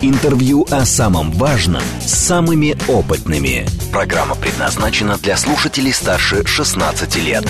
[0.00, 3.66] Интервью о самом важном с самыми опытными.
[3.90, 7.44] Программа предназначена для слушателей старше 16 лет.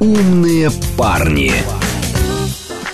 [0.00, 1.52] Умные парни.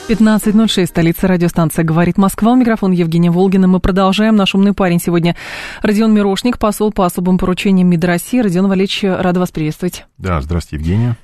[0.08, 2.50] 15.06, столица радиостанция «Говорит Москва».
[2.50, 3.68] У микрофона Евгения Волгина.
[3.68, 4.34] Мы продолжаем.
[4.34, 5.36] Наш умный парень сегодня
[5.82, 8.40] Родион Мирошник, посол по особым поручениям МИД России.
[8.40, 10.04] Родион Валерьевич, рада вас приветствовать.
[10.18, 11.16] Да, здравствуйте, Евгения.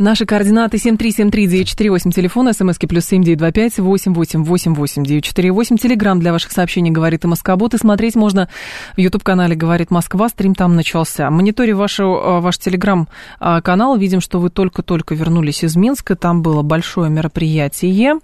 [0.00, 7.74] Наши координаты 7373948, телефон, смски плюс 7925 8888948, телеграмм для ваших сообщений «Говорит и Москобот».
[7.74, 8.48] И смотреть можно
[8.96, 11.28] в YouTube-канале «Говорит Москва», стрим там начался.
[11.28, 17.10] Мониторе вашу, э, ваш телеграм-канал, видим, что вы только-только вернулись из Минска, там было большое
[17.10, 18.20] мероприятие.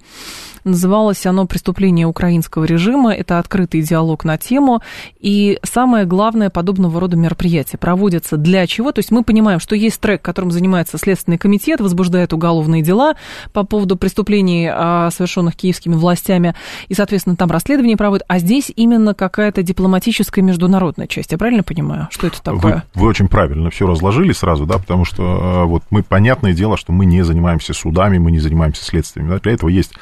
[0.66, 3.14] Называлось оно «Преступление украинского режима».
[3.14, 4.82] Это открытый диалог на тему.
[5.20, 8.90] И самое главное, подобного рода мероприятия проводятся для чего?
[8.90, 13.14] То есть мы понимаем, что есть трек, которым занимается Следственный комитет, возбуждает уголовные дела
[13.52, 16.56] по поводу преступлений, а, совершенных киевскими властями.
[16.88, 18.24] И, соответственно, там расследование проводят.
[18.26, 21.30] А здесь именно какая-то дипломатическая международная часть.
[21.30, 22.08] Я правильно понимаю?
[22.10, 22.82] Что это такое?
[22.94, 26.76] Вы, вы очень правильно все разложили сразу, да, потому что э, вот мы, понятное дело,
[26.76, 29.28] что мы не занимаемся судами, мы не занимаемся следствиями.
[29.28, 29.92] Да, для этого есть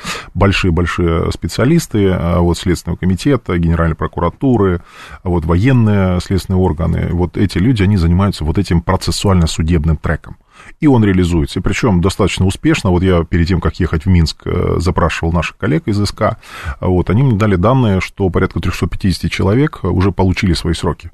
[0.54, 4.80] большие-большие специалисты, э, вот Следственного комитета, Генеральной прокуратуры,
[5.24, 7.08] вот военные следственные органы.
[7.10, 10.36] Вот эти люди, они занимаются вот этим процессуально-судебным треком.
[10.80, 11.58] И он реализуется.
[11.58, 12.90] И причем достаточно успешно.
[12.90, 16.38] Вот я перед тем, как ехать в Минск, э, запрашивал наших коллег из СК.
[16.80, 21.10] Вот, они мне дали данные, что порядка 350 человек уже получили свои сроки.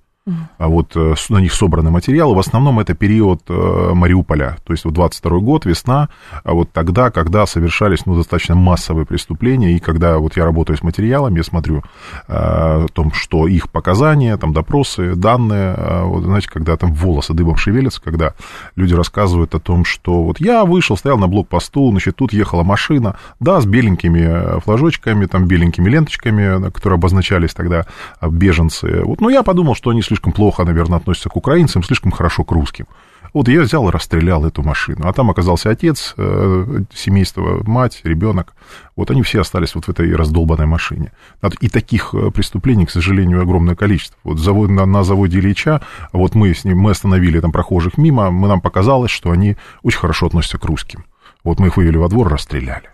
[0.58, 2.34] А вот э, на них собраны материалы.
[2.34, 6.10] В основном это период э, Мариуполя, то есть вот 22 год, весна,
[6.44, 10.82] а вот тогда, когда совершались ну, достаточно массовые преступления, и когда вот я работаю с
[10.82, 11.82] материалами, я смотрю э,
[12.28, 18.02] о том, что их показания, там допросы, данные, вот знаете, когда там волосы дыбом шевелятся,
[18.02, 18.34] когда
[18.76, 23.16] люди рассказывают о том, что вот я вышел, стоял на блокпосту, значит, тут ехала машина,
[23.41, 27.87] да, с беленькими флажочками, там, беленькими ленточками, которые обозначались тогда
[28.20, 29.02] беженцы.
[29.02, 32.50] Вот, но я подумал, что они слишком плохо, наверное, относятся к украинцам, слишком хорошо к
[32.50, 32.87] русским.
[33.32, 35.06] Вот я взял и расстрелял эту машину.
[35.06, 38.54] А там оказался отец э, семейства, мать, ребенок.
[38.97, 41.12] Вот они все остались вот в этой раздолбанной машине.
[41.60, 44.19] И таких э, преступлений, к сожалению, огромное количество.
[44.25, 45.81] Вот завод, на, на заводе Ильича,
[46.12, 50.00] вот мы с ним, мы остановили там прохожих мимо, мы, нам показалось, что они очень
[50.00, 51.04] хорошо относятся к русским.
[51.44, 52.91] Вот мы их вывели во двор, расстреляли.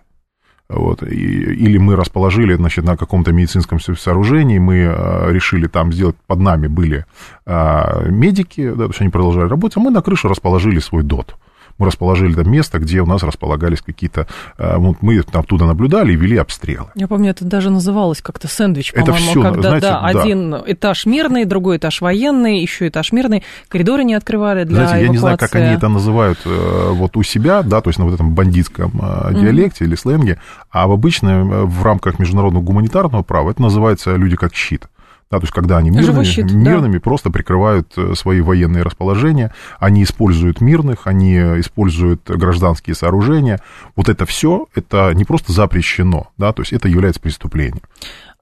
[0.68, 5.92] Вот, и, или мы расположили, значит, на каком-то медицинском со- сооружении, мы э, решили там
[5.92, 7.04] сделать, под нами были
[7.46, 11.36] э, медики, да, то есть они продолжали работать, а мы на крыше расположили свой ДОТ.
[11.78, 14.26] Мы расположили там место, где у нас располагались какие-то...
[14.58, 16.88] э, вот мы оттуда наблюдали и вели обстрелы.
[16.94, 20.20] Я помню, это даже называлось как-то сэндвич, Это по-моему, всё, когда знаете, да, да.
[20.20, 25.10] один этаж мирный, другой этаж военный, еще этаж мирный, коридоры не открывали для Знаете, я
[25.10, 25.66] не знаю, как эвакуации.
[25.66, 29.34] они это называют э, вот у себя, да, то есть на вот этом бандитском э,
[29.34, 34.54] диалекте или сленге, а в обычном, в рамках международного гуманитарного права это называется люди как
[34.54, 34.88] щит.
[35.30, 36.54] Да, то есть, когда они мирными, щит, да.
[36.54, 43.60] мирными просто прикрывают э, свои военные расположения, они используют мирных, они э, используют гражданские сооружения.
[43.96, 47.82] Вот это все, это не просто запрещено, да, то есть это является преступлением.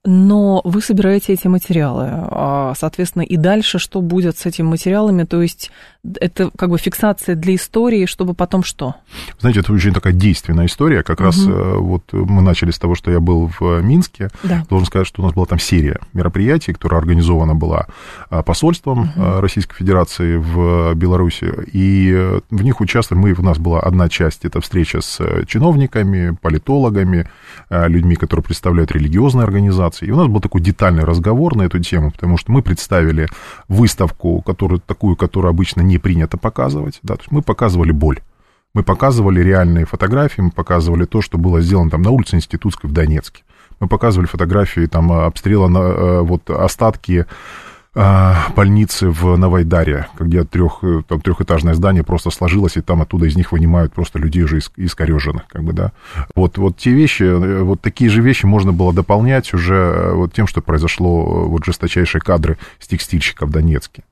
[0.04, 5.24] Но вы собираете эти материалы, а, соответственно, и дальше что будет с этими материалами?
[5.24, 5.70] То есть
[6.20, 8.96] это как бы фиксация для истории, чтобы потом что?
[9.40, 11.02] Знаете, это очень такая действенная история.
[11.02, 14.28] Как раз э, вот мы начали с того, что я был в Минске.
[14.42, 14.64] Да.
[14.68, 17.86] Должен сказать, что у нас была там серия мероприятий, которая организована была
[18.28, 21.50] а, посольством а, Российской Федерации в Беларуси.
[21.72, 25.44] И э, в них участвовали, мы, у нас была одна часть, это встреча с э,
[25.46, 27.28] чиновниками, политологами,
[27.70, 29.93] э, людьми, которые представляют религиозные организации.
[30.02, 33.28] И у нас был такой детальный разговор на эту тему, потому что мы представили
[33.68, 36.98] выставку, которую, такую, которую обычно не принято показывать.
[37.02, 38.20] Да, то есть мы показывали боль.
[38.74, 42.92] Мы показывали реальные фотографии, мы показывали то, что было сделано там на улице Институтской в
[42.92, 43.44] Донецке.
[43.78, 47.26] Мы показывали фотографии там обстрела на э, вот остатки
[47.94, 53.26] э, больницы в Новайдаре, где трех, э, там трехэтажное здание просто сложилось, и там оттуда
[53.26, 55.92] из них вынимают просто людей уже иск- искореженных, как бы, да.
[56.34, 60.32] Вот, вот те вещи, э, вот такие же вещи можно было дополнять уже э, вот
[60.32, 64.04] тем, что произошло, вот жесточайшие кадры с текстильщика в Донецке.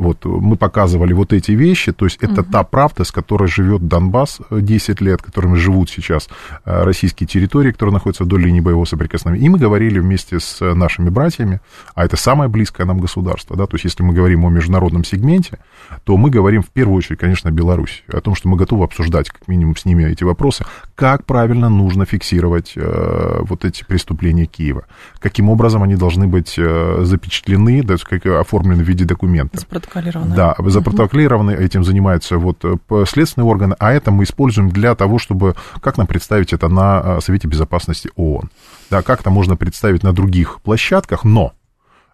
[0.00, 2.50] Вот мы показывали вот эти вещи, то есть это угу.
[2.50, 6.30] та правда, с которой живет Донбасс 10 лет, которыми живут сейчас
[6.64, 9.44] э, российские территории, которые находятся вдоль линии боевого соприкосновения.
[9.44, 11.60] И мы говорили вместе с нашими братьями,
[11.94, 15.58] а это самое близкое нам государство, да, то есть если мы говорим о международном сегменте,
[16.04, 19.28] то мы говорим в первую очередь, конечно, о Беларуси, о том, что мы готовы обсуждать
[19.28, 20.64] как минимум с ними эти вопросы,
[20.94, 24.86] как правильно нужно фиксировать э, вот эти преступления Киева,
[25.18, 30.36] каким образом они должны быть э, запечатлены, да, как оформлены в виде документов запротоколированы.
[30.36, 31.62] Да, запротоколированы, угу.
[31.62, 36.06] этим занимаются вот э, следственные органы, а это мы используем для того, чтобы, как нам
[36.06, 38.50] представить это на э, Совете Безопасности ООН,
[38.90, 41.52] да, как это можно представить на других площадках, но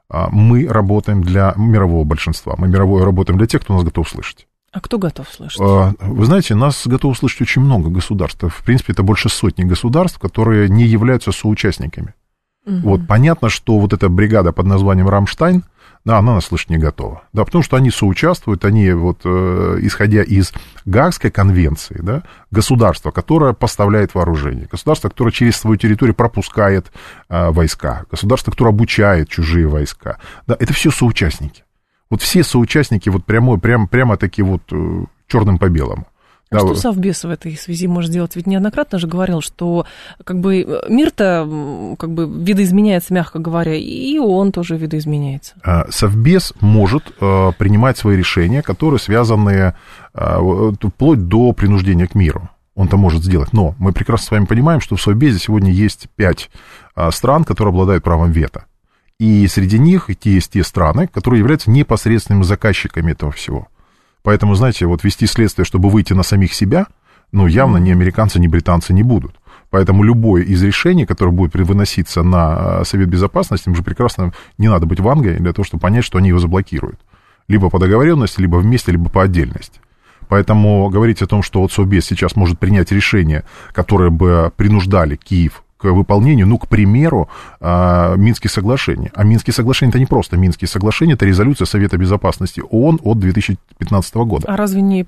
[0.08, 4.46] а, мы работаем для мирового большинства, мы мировое работаем для тех, кто нас готов слышать.
[4.72, 5.60] А кто готов слышать?
[5.60, 8.42] А, вы знаете, нас готовы слышать очень много государств.
[8.42, 12.14] В принципе, это больше сотни государств, которые не являются соучастниками.
[12.66, 12.76] Угу.
[12.82, 15.64] Вот понятно, что вот эта бригада под названием Рамштайн–
[16.06, 17.22] да, она нас слышать не готова.
[17.32, 20.52] Да, потому что они соучаствуют, они вот, э, исходя из
[20.84, 22.22] Гаагской конвенции, да,
[22.52, 26.92] государство, которое поставляет вооружение, государство, которое через свою территорию пропускает
[27.28, 31.64] э, войска, государство, которое обучает чужие войска, да, это все соучастники.
[32.08, 36.06] Вот все соучастники вот прямо, прямо, прямо таки вот э, черным по белому.
[36.50, 38.36] А что Совбез в этой связи может сделать?
[38.36, 39.84] Ведь неоднократно же говорил, что
[40.22, 45.54] как бы мир-то как бы видоизменяется, мягко говоря, и он тоже видоизменяется.
[45.64, 49.74] А, Совбез может э, принимать свои решения, которые связаны
[50.14, 52.48] э, вплоть до принуждения к миру.
[52.76, 53.52] Он-то может сделать.
[53.52, 56.50] Но мы прекрасно с вами понимаем, что в Совбезе сегодня есть пять
[56.94, 58.66] э, стран, которые обладают правом вето.
[59.18, 63.68] И среди них есть те страны, которые являются непосредственными заказчиками этого всего.
[64.26, 66.88] Поэтому, знаете, вот вести следствие, чтобы выйти на самих себя,
[67.30, 69.36] ну, явно ни американцы, ни британцы не будут.
[69.70, 74.66] Поэтому любое из решений, которое будет выноситься на э, Совет Безопасности, им же прекрасно не
[74.66, 76.98] надо быть вангой для того, чтобы понять, что они его заблокируют.
[77.46, 79.80] Либо по договоренности, либо вместе, либо по отдельности.
[80.28, 85.62] Поэтому говорить о том, что вот Совбез сейчас может принять решение, которое бы принуждали Киев
[85.76, 87.28] к выполнению, ну, к примеру,
[87.60, 89.10] а, Минских соглашений.
[89.14, 94.14] А Минские соглашения это не просто Минские соглашения, это резолюция Совета Безопасности ООН от 2015
[94.16, 94.46] года.
[94.48, 95.06] А разве не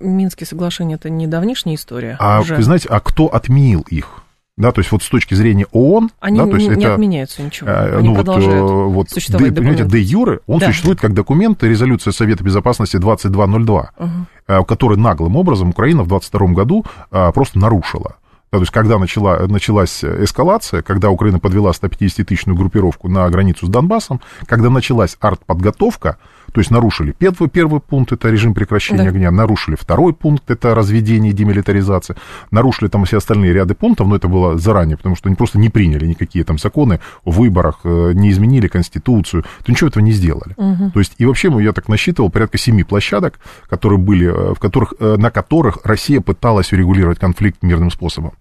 [0.00, 2.16] Минские соглашения это не давнишняя история?
[2.18, 2.56] А уже?
[2.56, 4.22] вы знаете, а кто отменил их?
[4.58, 6.10] Да, то есть вот с точки зрения ООН...
[6.20, 9.54] Они да, то есть не, это, отменяются ничего, э, они ну, продолжают вот, вот, существовать
[9.54, 10.66] де, Понимаете, де юре он да.
[10.66, 14.64] существует как документ, резолюция Совета Безопасности 2202, угу.
[14.64, 18.16] который наглым образом Украина в 22 году э, просто нарушила.
[18.52, 23.70] Да, то есть, когда начала, началась эскалация, когда Украина подвела 150-тысячную группировку на границу с
[23.70, 26.18] Донбассом, когда началась артподготовка,
[26.52, 29.08] то есть нарушили первый, первый пункт, это режим прекращения да.
[29.08, 32.16] огня, нарушили второй пункт, это разведение и демилитаризация,
[32.50, 35.70] нарушили там все остальные ряды пунктов, но это было заранее, потому что они просто не
[35.70, 40.54] приняли никакие там законы о выборах, э, не изменили Конституцию, то ничего этого не сделали.
[40.56, 40.90] Угу.
[40.92, 43.38] То есть, и вообще, я так насчитывал, порядка семи площадок,
[43.68, 48.32] которые были, э, в которых, э, на которых Россия пыталась урегулировать конфликт мирным способом.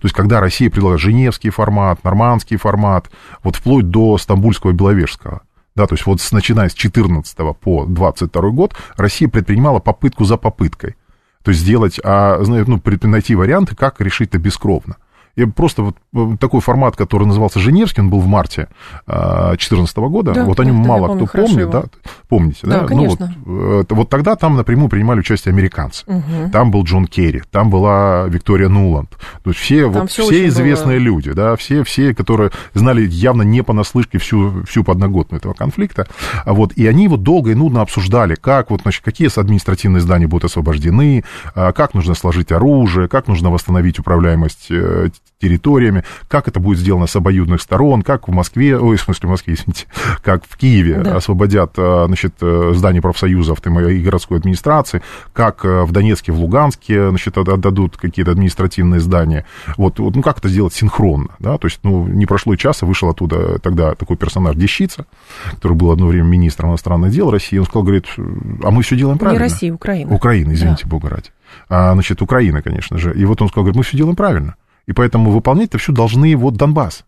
[0.00, 3.10] То есть, когда Россия предлагала Женевский формат, Нормандский формат,
[3.42, 5.42] вот вплоть до Стамбульского и Беловежского–
[5.76, 10.36] да, то есть вот с, начиная с 14 по 22 год Россия предпринимала попытку за
[10.36, 10.96] попыткой.
[11.42, 14.96] То есть сделать, а, ну, найти варианты, как решить это бескровно.
[15.36, 15.82] И просто
[16.12, 18.68] вот такой формат, который назывался Женевский, он был в марте
[19.06, 20.32] 2014 а, года.
[20.32, 21.72] Да, вот о нем да, мало кто помнит, его.
[21.72, 21.84] да?
[22.28, 22.80] Помните, да?
[22.80, 22.86] да?
[22.86, 23.34] Конечно.
[23.44, 26.04] Ну, вот, э, вот тогда там напрямую принимали участие американцы.
[26.06, 26.50] Угу.
[26.52, 29.10] Там был Джон Керри, там была Виктория Нуланд.
[29.42, 31.04] То есть все, вот, все, все известные было...
[31.04, 36.06] люди, да, все, все, которые знали явно не понаслышке всю, всю подноготную этого конфликта.
[36.46, 40.44] Вот, и они вот долго и нудно обсуждали, как вот, значит, какие административные здания будут
[40.44, 45.08] освобождены, а, как нужно сложить оружие, как нужно восстановить управляемость э,
[45.44, 49.30] территориями, как это будет сделано с обоюдных сторон, как в Москве, ой, в смысле в
[49.30, 49.86] Москве, извините,
[50.22, 51.16] как в Киеве да.
[51.16, 55.02] освободят, э, значит, э, здание профсоюзов и городской администрации,
[55.32, 59.44] как э, в Донецке, в Луганске, значит, отдадут какие-то административные здания.
[59.76, 62.86] Вот, вот, ну, как это сделать синхронно, да, то есть, ну, не прошло и часа,
[62.86, 65.06] вышел оттуда тогда такой персонаж Дещица,
[65.50, 69.18] который был одно время министром иностранных дел России, он сказал, говорит, а мы все делаем
[69.18, 69.42] правильно.
[69.42, 70.14] Не Россия, Украина.
[70.14, 70.90] Украина, извините, да.
[70.90, 71.30] бога ради.
[71.68, 73.12] А, значит, Украина, конечно же.
[73.14, 74.56] И вот он сказал, говорит, мы все делаем правильно.
[74.86, 77.04] И поэтому выполнять это все должны вот Донбасс.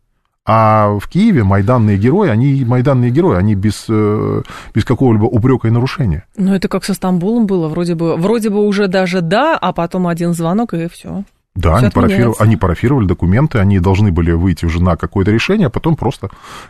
[0.48, 4.42] А в Киеве майданные герои, они майданные герои, они без, э,
[4.72, 6.24] без какого-либо упрека и нарушения.
[6.36, 10.06] Ну, это как со Стамбулом было, вроде бы, вроде бы уже даже да, а потом
[10.06, 11.24] один звонок и все.
[11.56, 15.70] Да, они парафировали, они парафировали документы, они должны были выйти уже на какое-то решение, а
[15.70, 16.28] потом просто...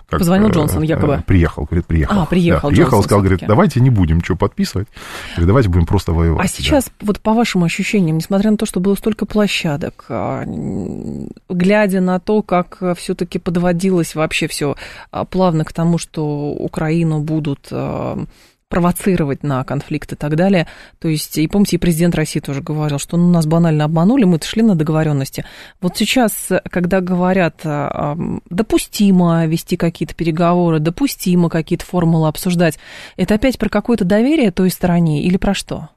[0.08, 1.22] Как, Позвонил Джонсон э, якобы.
[1.26, 2.22] Приехал, говорит, приехал.
[2.22, 4.86] А, приехал да, Приехал, сказал, говорит, давайте не будем ничего подписывать,
[5.32, 6.44] говорит, давайте будем просто воевать.
[6.44, 7.06] А сейчас, да.
[7.06, 10.44] вот по вашим ощущениям, несмотря на то, что было столько площадок, а,
[11.48, 14.76] глядя на то, как все таки подводилось вообще все
[15.10, 17.72] а, плавно к тому, что Украину будут
[18.68, 20.66] провоцировать на конфликт и так далее.
[20.98, 24.40] То есть, и помните, и президент России тоже говорил, что ну, нас банально обманули, мы
[24.42, 25.44] шли на договоренности.
[25.80, 28.16] Вот сейчас, когда говорят, а,
[28.50, 32.78] допустимо вести какие-то переговоры, допустимо какие-то формулы обсуждать,
[33.16, 35.90] это опять про какое-то доверие той стороне или про что?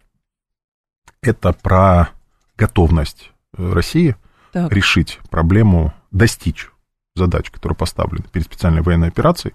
[1.22, 2.10] Это про
[2.58, 4.16] готовность э, России
[4.54, 4.72] так.
[4.72, 6.70] решить проблему, достичь
[7.16, 9.54] задач, которые поставлены перед специальной военной операцией,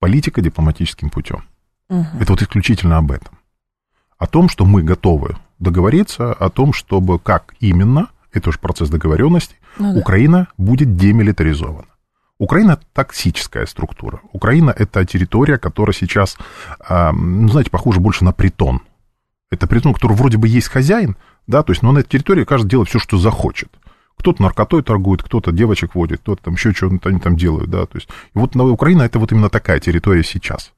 [0.00, 1.44] политико-дипломатическим путем.
[1.88, 2.06] Угу.
[2.20, 3.38] Это вот исключительно об этом.
[4.18, 9.56] О том, что мы готовы договориться, о том, чтобы как именно, это уже процесс договоренности,
[9.78, 10.00] ну, да.
[10.00, 11.88] Украина будет демилитаризована.
[12.38, 14.20] Украина токсическая структура.
[14.32, 16.36] Украина это территория, которая сейчас,
[16.88, 18.82] ну, знаете, похожа больше на притон.
[19.50, 22.70] Это притон, который вроде бы есть хозяин, да, то есть, но на этой территории каждый
[22.70, 23.70] делает все, что захочет.
[24.16, 27.96] Кто-то наркотой торгует, кто-то девочек водит, кто-то там еще что-то они там делают, да, то
[27.96, 28.08] есть.
[28.08, 30.72] И вот Украина это вот именно такая территория сейчас.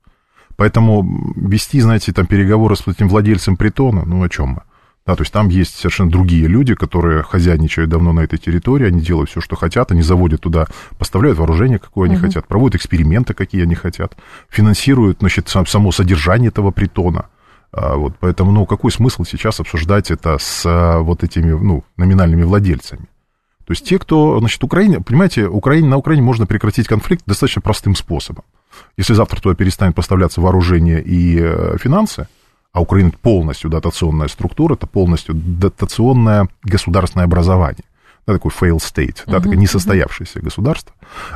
[0.57, 4.63] Поэтому вести, знаете, там переговоры с этим владельцем притона, ну о чем мы?
[5.07, 9.01] Да, то есть там есть совершенно другие люди, которые хозяйничают давно на этой территории, они
[9.01, 10.67] делают все, что хотят, они заводят туда,
[10.99, 12.23] поставляют вооружение, какое они uh-huh.
[12.23, 14.17] хотят, проводят эксперименты, какие они хотят,
[14.49, 17.27] финансируют, значит, само содержание этого притона.
[17.71, 22.43] А, вот, поэтому, ну, какой смысл сейчас обсуждать это с а, вот этими, ну, номинальными
[22.43, 23.07] владельцами?
[23.65, 27.95] То есть те, кто, значит, Украине, понимаете, Украине, на Украине можно прекратить конфликт достаточно простым
[27.95, 28.45] способом.
[28.97, 32.29] Если завтра туда перестанет поставляться вооружение и э, финансы,
[32.73, 37.85] а Украина полностью дотационная структура, это полностью дотационное государственное образование.
[38.27, 40.45] Да, такой fail state, да, uh-huh, такое несостоявшееся uh-huh.
[40.45, 40.93] государство.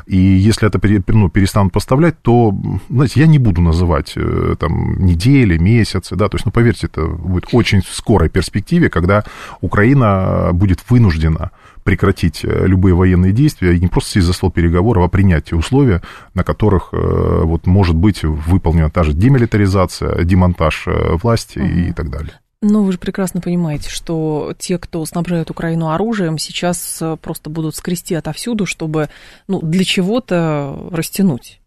[0.07, 2.53] И если это ну, перестанут поставлять, то,
[2.91, 7.07] знаете, я не буду называть э, там недели, месяцы, да, то есть, ну, поверьте, это
[7.07, 9.23] будет очень скорой перспективе, когда
[9.61, 15.05] Украина будет вынуждена прекратить э, любые военные действия и не просто сесть за стол переговоров,
[15.05, 16.03] а принять те условия,
[16.35, 21.69] на которых э, вот, может быть выполнена та же демилитаризация, демонтаж э, власти угу.
[21.69, 22.33] и так далее.
[22.63, 28.15] Ну, вы же прекрасно понимаете, что те, кто снабжает Украину оружием, сейчас просто будут скрести
[28.15, 29.09] отовсюду, чтобы
[29.49, 31.60] ну, для чего-то растянуть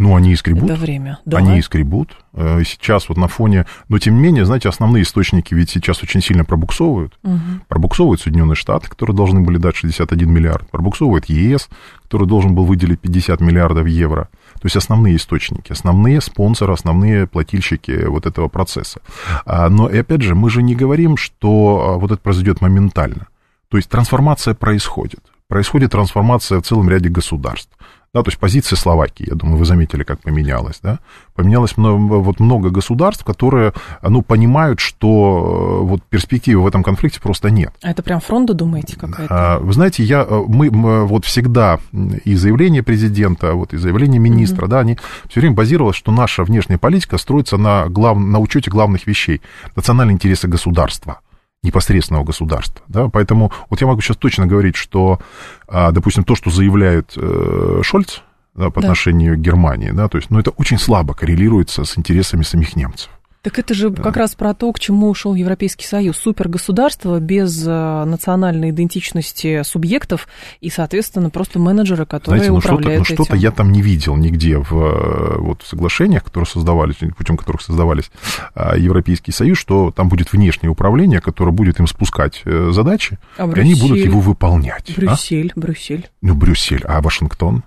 [0.00, 0.70] ну, они и скребут.
[0.70, 1.36] Это время, да.
[1.36, 2.16] Они и скребут.
[2.32, 3.66] Э, сейчас вот на фоне...
[3.90, 7.18] Но, тем не менее, знаете, основные источники ведь сейчас очень сильно пробуксовывают.
[7.22, 7.38] Угу.
[7.68, 10.70] Пробуксовывают Соединенные Штаты, которые должны были дать 61 миллиард.
[10.70, 11.68] Пробуксовывает ЕС,
[12.02, 14.30] который должен был выделить 50 миллиардов евро.
[14.54, 19.02] То есть основные источники, основные спонсоры, основные плательщики вот этого процесса.
[19.44, 23.26] А, но, и опять же, мы же не говорим, что а, вот это произойдет моментально.
[23.68, 25.20] То есть трансформация происходит.
[25.46, 27.76] Происходит трансформация в целом ряде государств.
[28.12, 30.98] Да, то есть позиция Словакии, я думаю, вы заметили, как поменялась, да?
[31.36, 37.20] Поменялось много, вот много государств, которые, ну, понимают, что э, вот перспективы в этом конфликте
[37.20, 37.72] просто нет.
[37.82, 39.28] А это прям фронта, думаете, какая-то?
[39.30, 41.78] А, вы знаете, я, э, мы, мы вот всегда
[42.24, 44.72] и заявление президента, вот и заявление министра, угу.
[44.72, 44.98] да, они
[45.28, 49.40] все время базировалось, что наша внешняя политика строится на, глав, на учете главных вещей,
[49.76, 51.20] национальные интересы государства
[51.62, 52.82] непосредственного государства.
[52.88, 53.08] Да?
[53.08, 55.20] Поэтому вот я могу сейчас точно говорить, что,
[55.68, 58.20] а, допустим, то, что заявляет э, Шольц
[58.54, 58.88] да, по да.
[58.88, 63.10] отношению к Германии, да, то есть, ну, это очень слабо коррелируется с интересами самих немцев.
[63.42, 64.02] Так это же да.
[64.02, 66.18] как раз про то, к чему ушел Европейский Союз.
[66.18, 70.28] Супергосударство без э, национальной идентичности субъектов
[70.60, 74.16] и, соответственно, просто менеджеры, которые Знаете, ну управляют что-то, ну, что-то я там не видел
[74.16, 78.10] нигде в, э, вот, в соглашениях, которые создавались, путем которых создавались
[78.54, 83.60] э, Европейский Союз, что там будет внешнее управление, которое будет им спускать задачи, а и
[83.60, 84.90] они будут его выполнять.
[84.90, 85.00] А?
[85.00, 85.60] Брюссель, а?
[85.60, 86.10] Брюссель.
[86.20, 87.62] Ну, Брюссель, а Вашингтон?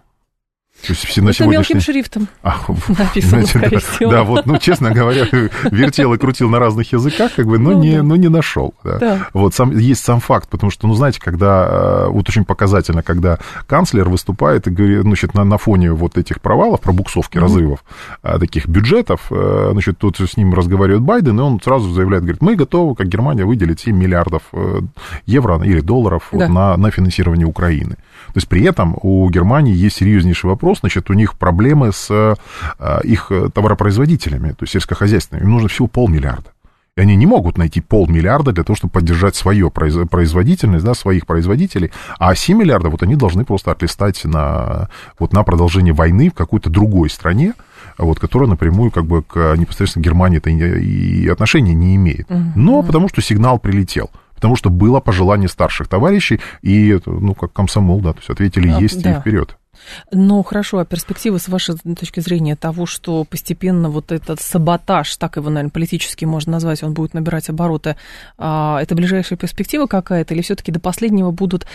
[0.86, 1.76] То есть все на Это сегодняшний...
[1.76, 2.58] мелким шрифтом а,
[2.90, 4.12] написано, знаете, скорее всего.
[4.12, 5.26] Да, вот, ну, честно говоря,
[5.72, 8.04] вертел и крутил на разных языках, как бы, но, ну, не, да.
[8.04, 8.74] но не нашел.
[8.84, 8.98] Да.
[9.00, 9.28] Да.
[9.34, 13.40] Вот сам, есть сам факт, потому что, ну, знаете, когда, э, вот очень показательно, когда
[13.66, 17.42] канцлер выступает и говорит, значит, на, на фоне вот этих провалов, пробуксовки, mm-hmm.
[17.42, 17.84] разрывов,
[18.22, 22.42] э, таких бюджетов, э, значит, тут с ним разговаривает Байден, и он сразу заявляет, говорит,
[22.42, 24.44] мы готовы, как Германия, выделить 7 миллиардов
[25.26, 26.40] евро или долларов да.
[26.40, 27.96] вот, на, на финансирование Украины.
[28.28, 33.02] То есть при этом у Германии есть серьезнейший вопрос, значит, у них проблемы с э,
[33.04, 35.46] их товаропроизводителями, то есть сельскохозяйственными.
[35.46, 36.52] Им нужно всего полмиллиарда.
[36.96, 41.92] И они не могут найти полмиллиарда для того, чтобы поддержать свою производительность, да, своих производителей.
[42.20, 46.70] А 7 миллиардов вот они должны просто отлистать на, вот, на продолжение войны в какой-то
[46.70, 47.54] другой стране,
[47.98, 52.28] вот, которая напрямую как бы к непосредственно Германии это и отношения не имеет.
[52.56, 58.02] Но потому что сигнал прилетел потому что было пожелание старших товарищей, и, ну, как комсомол,
[58.02, 59.14] да, то есть ответили а, есть да.
[59.14, 59.56] и вперед.
[60.12, 65.38] Ну, хорошо, а перспективы с вашей точки зрения того, что постепенно вот этот саботаж, так
[65.38, 67.96] его, наверное, политически можно назвать, он будет набирать обороты,
[68.38, 71.66] а, это ближайшая перспектива какая-то, или все-таки до последнего будут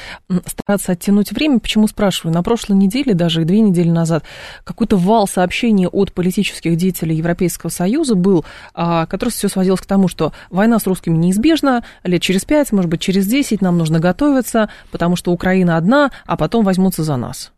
[0.46, 1.58] стараться оттянуть время?
[1.58, 2.34] Почему спрашиваю?
[2.34, 4.24] На прошлой неделе, даже и две недели назад,
[4.64, 10.08] какой-то вал сообщений от политических деятелей Европейского Союза был, а, который все сводилось к тому,
[10.08, 14.70] что война с русскими неизбежна, лет через пять, может быть, через десять нам нужно готовиться,
[14.90, 17.52] потому что Украина одна, а потом возьмутся за нас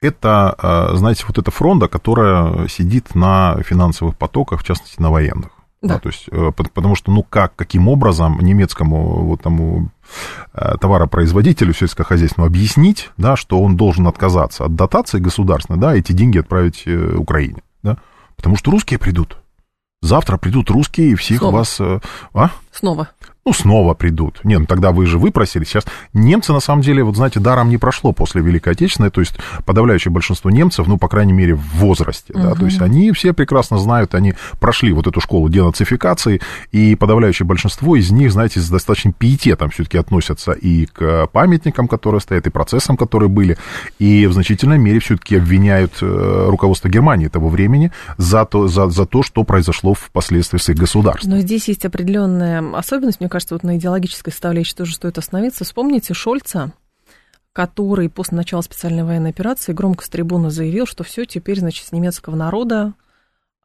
[0.00, 0.56] это,
[0.92, 5.50] э, знаете, вот эта фронта, которая сидит на финансовых потоках, в частности, на военных.
[5.82, 5.94] Да.
[5.94, 9.90] Да, то есть, э, потому что, ну как, каким образом немецкому вот тому
[10.52, 16.38] э, товаропроизводителю сельскохозяйственному объяснить, да, что он должен отказаться от дотации государственной, да, эти деньги
[16.38, 17.96] отправить Украине, да,
[18.36, 19.38] потому что русские придут.
[20.02, 21.56] Завтра придут русские и всех Снова.
[21.56, 21.80] вас...
[22.34, 22.50] А?
[22.72, 23.08] Снова
[23.46, 24.40] ну, снова придут.
[24.44, 25.64] Нет, ну тогда вы же выпросили.
[25.64, 29.34] Сейчас немцы, на самом деле, вот знаете, даром не прошло после Великой Отечественной, то есть
[29.64, 32.42] подавляющее большинство немцев, ну, по крайней мере, в возрасте, угу.
[32.42, 37.46] да, то есть они все прекрасно знают, они прошли вот эту школу денацификации, и подавляющее
[37.46, 42.50] большинство из них, знаете, с достаточным пиететом все-таки относятся и к памятникам, которые стоят, и
[42.50, 43.56] процессам, которые были,
[43.98, 49.06] и в значительной мере все-таки обвиняют э, руководство Германии того времени за то, за, за
[49.06, 51.30] то, что произошло впоследствии с их государством.
[51.30, 55.64] Но здесь есть определенная особенность, мне кажется, вот на идеологической составляющей тоже стоит остановиться.
[55.64, 56.72] Вспомните Шольца,
[57.54, 61.92] который после начала специальной военной операции громко с трибуны заявил, что все, теперь, значит, с
[61.92, 62.92] немецкого народа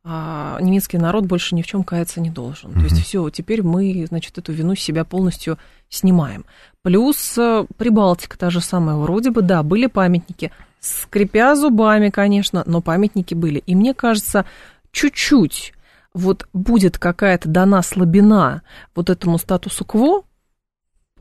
[0.07, 2.69] а немецкий народ больше ни в чем каяться не должен.
[2.69, 2.79] Mm-hmm.
[2.79, 5.57] То есть все, теперь мы, значит, эту вину с себя полностью
[5.89, 6.45] снимаем.
[6.83, 12.81] Плюс э, Прибалтика та же самая, вроде бы, да, были памятники, скрипя зубами, конечно, но
[12.81, 13.63] памятники были.
[13.65, 14.45] И мне кажется,
[14.91, 15.73] чуть-чуть
[16.15, 18.63] вот будет какая-то дана слабина
[18.95, 20.23] вот этому статусу кво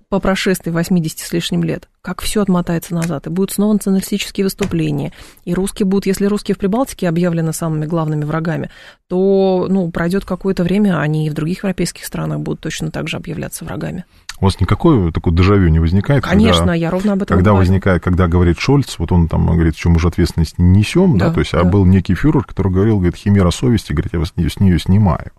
[0.09, 5.13] по прошествии 80 с лишним лет, как все отмотается назад, и будут снова националистические выступления,
[5.45, 8.71] и русские будут, если русские в Прибалтике объявлены самыми главными врагами,
[9.09, 13.17] то, ну, пройдет какое-то время, они и в других европейских странах будут точно так же
[13.17, 14.05] объявляться врагами.
[14.41, 16.25] У вас никакой такой дежавю не возникает?
[16.25, 17.67] Конечно, когда, я ровно об этом Когда говорю.
[17.67, 21.29] возникает, когда говорит Шольц, вот он там говорит, что мы же ответственность не несем, да,
[21.29, 21.69] да то есть, а да.
[21.69, 25.31] а был некий фюрер, который говорил, говорит, химера совести, говорит, я вас с нее снимаю.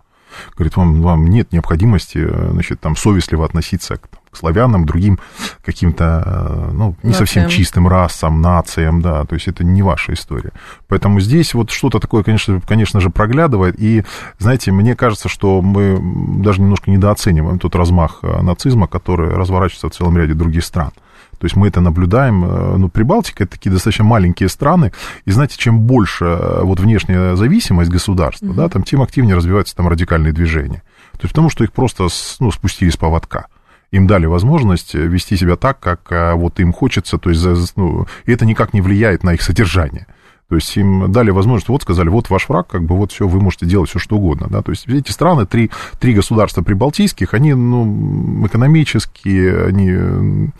[0.54, 5.18] Говорит, вам, вам нет необходимости, значит, там, совестливо относиться к, там, славянам, другим
[5.64, 7.14] каким-то, э, ну, не нациям.
[7.14, 10.52] совсем чистым расам, нациям, да, то есть это не ваша история.
[10.88, 14.04] Поэтому здесь вот что-то такое, конечно, конечно же, проглядывает, и,
[14.38, 15.98] знаете, мне кажется, что мы
[16.42, 20.92] даже немножко недооцениваем тот размах э, нацизма, который разворачивается в целом ряде других стран.
[21.38, 22.44] То есть мы это наблюдаем.
[22.44, 24.92] Э, ну, Прибалтика это такие достаточно маленькие страны.
[25.24, 28.54] И знаете, чем больше вот внешняя зависимость государства, mm-hmm.
[28.54, 30.82] да, там, тем активнее развиваются там радикальные движения.
[31.12, 32.08] То есть потому что их просто
[32.40, 33.46] ну, спустили с поводка
[33.90, 38.32] им дали возможность вести себя так, как э, вот им хочется, то есть ну, и
[38.32, 40.06] это никак не влияет на их содержание.
[40.48, 43.40] То есть им дали возможность, вот сказали, вот ваш враг, как бы вот все, вы
[43.40, 44.46] можете делать все, что угодно.
[44.48, 44.62] Да?
[44.62, 50.50] То есть эти страны, три, три государства прибалтийских, они ну, экономически, они,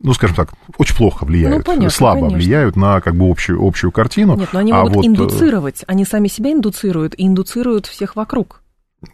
[0.00, 2.38] ну, скажем так, очень плохо влияют, ну, понятно, слабо конечно.
[2.38, 4.36] влияют на как бы общую, общую картину.
[4.36, 5.04] Нет, но они а могут вот...
[5.04, 8.62] Э, индуцировать, они сами себя индуцируют и индуцируют всех вокруг.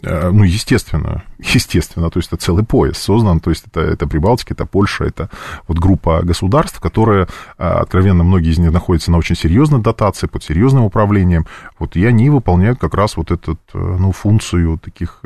[0.02, 4.54] Э, ну, естественно, естественно, то есть это целый пояс создан, то есть это, это Прибалтика,
[4.54, 5.28] это Польша, это
[5.66, 7.26] вот группа государств, которые,
[7.58, 11.46] э, откровенно, многие из них находятся на очень серьезной дотации, под серьезным управлением,
[11.78, 15.20] вот, и они выполняют как раз вот эту, э, ну, функцию таких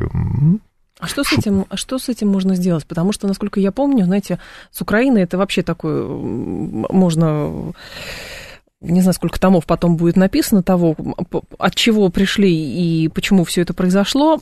[0.98, 2.86] а что с, этим, а что с этим можно сделать?
[2.86, 4.38] Потому что, насколько я помню, знаете,
[4.72, 7.74] с Украиной это вообще такое, можно
[8.80, 10.94] не знаю, сколько томов потом будет написано того,
[11.58, 14.40] от чего пришли и почему все это произошло.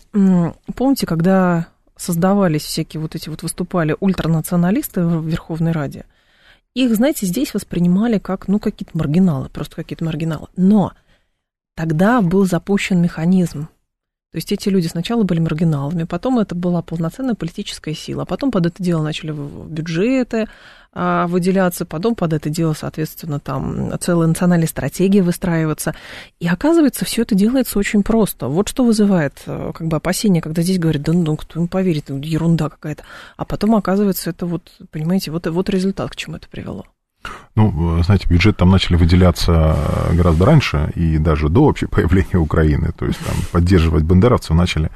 [0.74, 6.04] Помните, когда создавались всякие вот эти вот выступали ультранационалисты в Верховной Раде,
[6.74, 10.48] их, знаете, здесь воспринимали как, ну, какие-то маргиналы, просто какие-то маргиналы.
[10.56, 10.92] Но
[11.76, 13.68] тогда был запущен механизм.
[14.34, 18.50] То есть эти люди сначала были маргиналами, потом это была полноценная политическая сила, а потом
[18.50, 20.48] под это дело начали бюджеты,
[20.92, 25.94] а, выделяться, потом под это дело, соответственно, там целая национальная стратегия выстраиваться.
[26.40, 28.48] И оказывается, все это делается очень просто.
[28.48, 32.10] Вот что вызывает э, как бы опасения, когда здесь говорят, да ну, кто им поверит,
[32.10, 33.04] ерунда какая-то.
[33.36, 36.84] А потом оказывается, это вот, понимаете, вот, вот результат, к чему это привело.
[37.56, 39.76] Ну, знаете, бюджет там начали выделяться
[40.12, 42.92] гораздо раньше и даже до вообще появления Украины.
[42.98, 44.90] То есть там поддерживать бандеровцев начали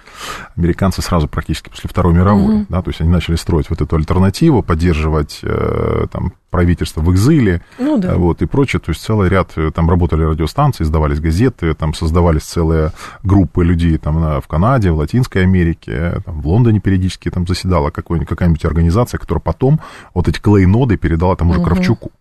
[0.57, 2.57] американцы сразу практически после Второй мировой.
[2.57, 2.67] Mm-hmm.
[2.69, 7.63] Да, то есть они начали строить вот эту альтернативу, поддерживать э, там правительство в экзиле,
[7.79, 8.17] ну, да.
[8.17, 8.81] вот, и прочее.
[8.81, 13.99] То есть целый ряд, э, там работали радиостанции, издавались газеты, там создавались целые группы людей
[13.99, 19.43] там в Канаде, в Латинской Америке, там, в Лондоне периодически там заседала какая-нибудь организация, которая
[19.43, 19.81] потом
[20.15, 21.69] вот эти клейноды передала тому же угу.
[21.69, 22.13] Кравчуку.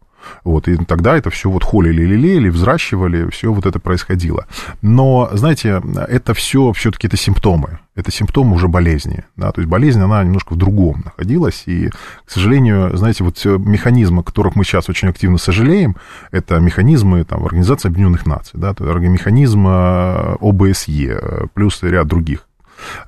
[0.44, 4.46] Вот, и тогда это все вот холили, лелеяли, взращивали, все вот это происходило.
[4.82, 7.80] Но, знаете, это все все-таки это симптомы.
[7.96, 9.24] Это симптомы уже болезни.
[9.36, 9.52] Да?
[9.52, 11.64] То есть болезнь, она немножко в другом находилась.
[11.66, 15.96] И, к сожалению, знаете, вот механизмы, которых мы сейчас очень активно сожалеем,
[16.32, 18.76] это механизмы там, Организации Объединенных Наций, да?
[18.80, 22.48] механизм э, ОБСЕ, плюс ряд других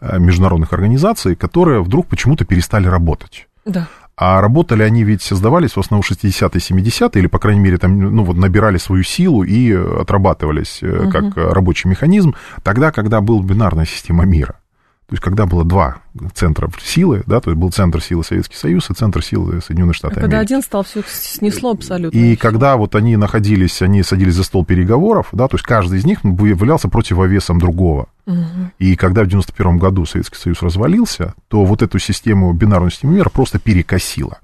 [0.01, 3.47] э, международных организаций, которые вдруг почему-то перестали работать.
[3.65, 3.87] Да.
[4.21, 8.25] А работали они ведь создавались в основном 60-е, 70-е, или, по крайней мере, там, ну,
[8.25, 11.09] вот набирали свою силу и отрабатывались угу.
[11.09, 14.59] как рабочий механизм тогда, когда была бинарная система мира.
[15.09, 15.97] То есть, когда было два
[16.35, 20.19] центра силы, да, то есть был центр силы Советский Союз и центр силы Соединенных Штатов
[20.19, 22.15] а когда один стал, все снесло абсолютно.
[22.15, 26.05] И когда вот они находились, они садились за стол переговоров, да, то есть каждый из
[26.05, 28.07] них являлся противовесом другого.
[28.27, 28.37] Угу.
[28.77, 33.29] И когда в 91 году Советский Союз развалился, то вот эту систему, бинарную систему мира
[33.29, 34.37] просто перекосило.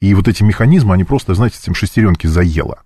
[0.00, 2.80] И вот эти механизмы, они просто, знаете, этим шестеренки заело.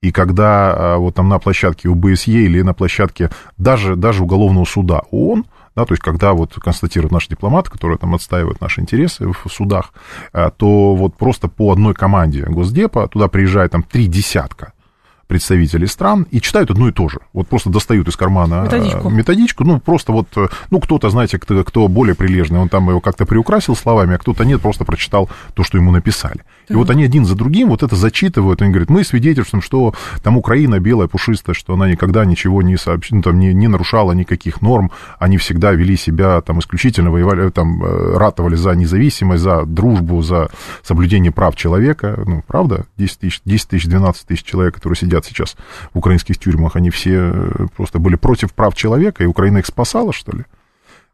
[0.00, 5.02] И когда а, вот там на площадке УБСЕ или на площадке даже, даже уголовного суда
[5.10, 5.44] ООН,
[5.78, 9.92] да, то есть когда вот констатируют наши дипломаты, которые там отстаивают наши интересы в судах,
[10.32, 14.72] э, то вот просто по одной команде Госдепа туда приезжает там три десятка
[15.28, 17.18] представителей стран и читают одно и то же.
[17.32, 19.64] Вот просто достают из кармана э, методичку, методичку.
[19.64, 23.26] Ну, просто вот, э, ну, кто-то, знаете, кто, кто более прилежный, он там его как-то
[23.26, 26.40] приукрасил словами, а кто-то нет, просто прочитал то, что ему написали.
[26.68, 30.36] И вот они один за другим вот это зачитывают, они говорят, мы свидетельствуем, что там
[30.36, 34.62] Украина белая, пушистая, что она никогда ничего не сообщила, ну, там, не, не нарушала никаких
[34.62, 40.22] норм, они всегда вели себя там исключительно, воевали, там, э, ратовали за независимость, за дружбу,
[40.22, 40.48] за
[40.82, 45.24] соблюдение прав человека, ну, правда, 10 тысяч, 10 тысяч, 12 тысяч человек, которые сидят сидят
[45.24, 45.56] сейчас
[45.92, 50.12] в украинских тюрьмах, они все э, просто были против прав человека, и Украина их спасала,
[50.12, 50.44] что ли?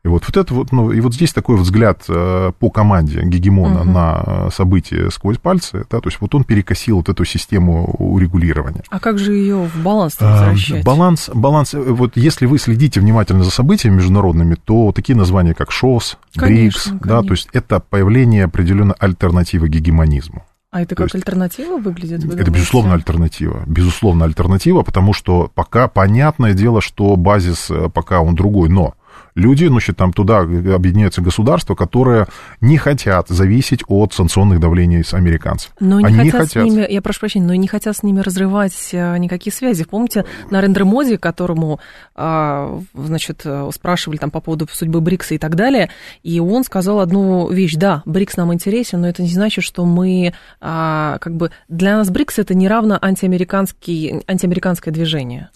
[0.05, 3.81] И вот, вот это вот, ну, и вот здесь такой взгляд э, по команде Гегемона
[3.81, 3.90] угу.
[3.90, 8.83] на события сквозь пальцы, да, то есть вот он перекосил вот эту систему урегулирования.
[8.90, 10.85] А как же ее в баланс а, возвращать?
[10.85, 15.73] Баланс, баланс, э, вот если вы следите внимательно за событиями международными, то такие названия, как
[15.73, 20.45] ШОС, БРИКС, да, то есть это появление определенной альтернативы гегемонизму.
[20.75, 22.25] А это как есть, альтернатива выглядит?
[22.25, 23.63] это, безусловно, альтернатива.
[23.65, 28.95] Безусловно, альтернатива, потому что пока понятное дело, что базис э, пока он другой, но
[29.35, 32.27] люди, ну, там туда объединяются государства, которые
[32.61, 35.73] не хотят зависеть от санкционных давлений с американцев.
[35.81, 36.62] Но не Они хотят, хотят...
[36.62, 39.85] С ними, я прошу прощения, но не хотят с ними разрывать э, никакие связи.
[39.85, 41.81] Помните, на Рендер Моди, которому,
[42.14, 45.90] а, значит, э, спрашивали там по поводу судьбы Брикса и так далее,
[46.23, 50.35] и он сказал одну вещь, да, Брикс нам интересен, но это не значит, что мы,
[50.61, 55.51] а, как бы, для нас Брикс это не равно антиамериканский, антиамериканское движение.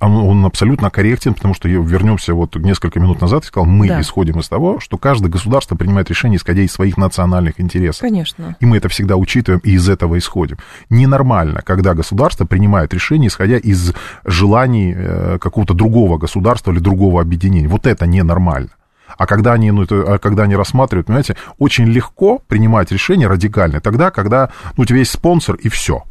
[0.00, 4.00] Он абсолютно корректен, потому что вернемся вот несколько минут назад и сказал, мы да.
[4.00, 8.00] исходим из того, что каждое государство принимает решение, исходя из своих национальных интересов.
[8.02, 8.56] Конечно.
[8.60, 10.58] И мы это всегда учитываем и из этого исходим.
[10.90, 17.68] Ненормально, когда государство принимает решение, исходя из желаний э, какого-то другого государства или другого объединения.
[17.68, 18.70] Вот это ненормально.
[19.16, 23.80] А когда они, ну, это, а когда они рассматривают, понимаете, очень легко принимать решение радикальное
[23.80, 26.04] тогда, когда ну, у тебя есть спонсор и все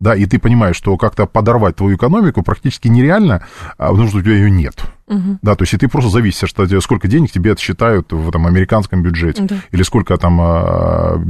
[0.00, 3.46] да, и ты понимаешь, что как-то подорвать твою экономику практически нереально,
[3.78, 4.74] а, потому что у тебя ее нет.
[5.06, 5.38] Угу.
[5.42, 9.02] Да, то есть и ты просто зависишь, что сколько денег тебе отсчитают в этом американском
[9.02, 9.56] бюджете, да.
[9.70, 10.38] или сколько там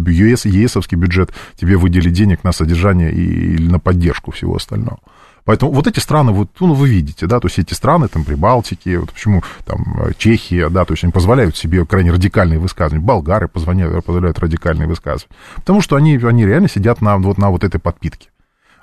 [0.06, 4.98] ЕС, ЕСовский бюджет тебе выделит денег на содержание и, или на поддержку всего остального.
[5.44, 8.96] Поэтому вот эти страны, вот, ну, вы видите, да, то есть эти страны, там, Прибалтики,
[8.96, 9.84] вот почему там
[10.16, 15.36] Чехия, да, то есть они позволяют себе крайне радикальные высказывания, болгары позволяют, позволяют радикальные высказывания,
[15.56, 18.28] потому что они, они реально сидят на, вот, на вот этой подпитке.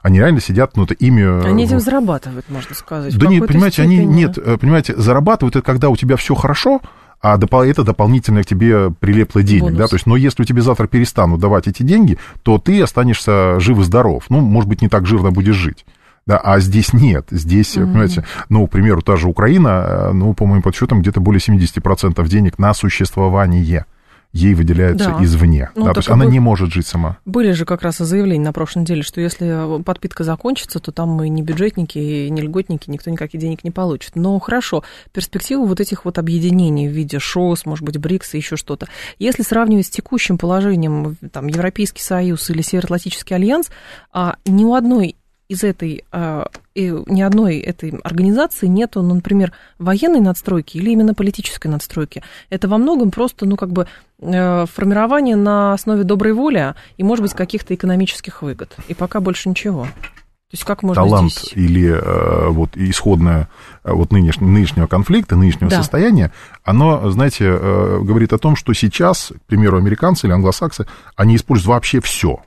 [0.02, 1.22] Они реально сидят, ну, это ими...
[1.22, 3.16] Э, они этим зарабатывают, можно сказать.
[3.18, 4.02] Да нет, понимаете, степени.
[4.02, 6.82] они, нет, э, понимаете, зарабатывают это когда у тебя все хорошо,
[7.22, 9.78] а это дополнительно к тебе прилепло денег, Бонус.
[9.78, 13.60] да, то есть, но если у тебя завтра перестанут давать эти деньги, то ты останешься
[13.60, 15.86] жив и здоров, ну, может быть, не так жирно будешь жить.
[16.26, 17.28] Да, а здесь нет.
[17.32, 17.86] Здесь, mm-hmm.
[17.86, 22.60] понимаете, ну, к примеру, та же Украина, ну, по моим подсчетам, где-то более 70% денег
[22.60, 23.86] на существование
[24.34, 25.24] ей выделяются да.
[25.24, 25.70] извне.
[25.76, 27.18] Ну, да, то есть она не может жить сама.
[27.26, 31.30] Были же как раз заявления на прошлой неделе, что если подпитка закончится, то там мы
[31.30, 31.98] не бюджетники,
[32.30, 34.16] не льготники, никто никаких денег не получит.
[34.16, 38.56] Но хорошо, перспективу вот этих вот объединений в виде ШОС, может быть, БРИКС и еще
[38.56, 38.88] что-то.
[39.20, 43.70] Если сравнивать с текущим положением, там, Европейский Союз или Североатлантический Альянс,
[44.14, 45.16] а ни у одной
[45.52, 51.68] из этой, э, ни одной этой организации нету, ну, например, военной надстройки или именно политической
[51.68, 52.24] надстройки.
[52.50, 53.86] Это во многом просто, ну, как бы
[54.20, 58.74] э, формирование на основе доброй воли и, может быть, каких-то экономических выгод.
[58.88, 59.84] И пока больше ничего.
[59.84, 61.52] То есть как можно талант здесь...
[61.54, 63.50] или э, вот исходное
[63.84, 65.78] э, вот нынешнего, нынешнего конфликта, нынешнего да.
[65.78, 66.32] состояния,
[66.64, 70.88] оно, знаете, э, говорит о том, что сейчас, к примеру, американцы или англосаксы,
[71.18, 72.40] они используют вообще все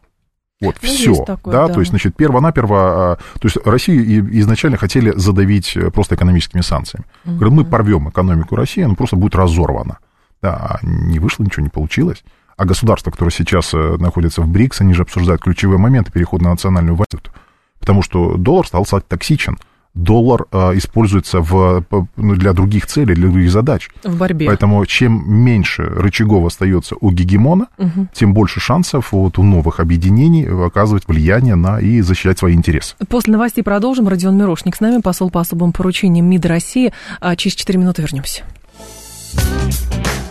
[0.60, 1.24] Вот, Ну, все.
[1.24, 1.74] такое, да, да.
[1.74, 7.06] то есть, значит, перво-наперво, а, то есть Россию изначально хотели задавить э, просто экономическими санкциями.
[7.24, 9.98] Говорят, мы порвем экономику России, она просто будет разорвана.
[10.40, 12.22] Да, а не вышло, ничего не получилось.
[12.56, 16.50] А государства, которые сейчас э, находятся в БРИКС, они же обсуждают ключевые моменты перехода на
[16.50, 17.32] национальную валюту.
[17.80, 19.58] Потому что доллар стал стал токсичен.
[19.94, 21.84] Доллар э, используется в,
[22.16, 23.88] ну, для других целей, для других задач.
[24.02, 24.46] В борьбе.
[24.46, 27.68] Поэтому чем меньше рычагов остается у гегемона,
[28.12, 32.96] тем больше шансов вот у новых объединений оказывать влияние на и защищать свои интересы.
[33.08, 34.08] После новостей продолжим.
[34.08, 36.92] Родион Мирошник с нами, посол по особым поручениям МИД России.
[37.20, 38.42] А через 4 минуты вернемся.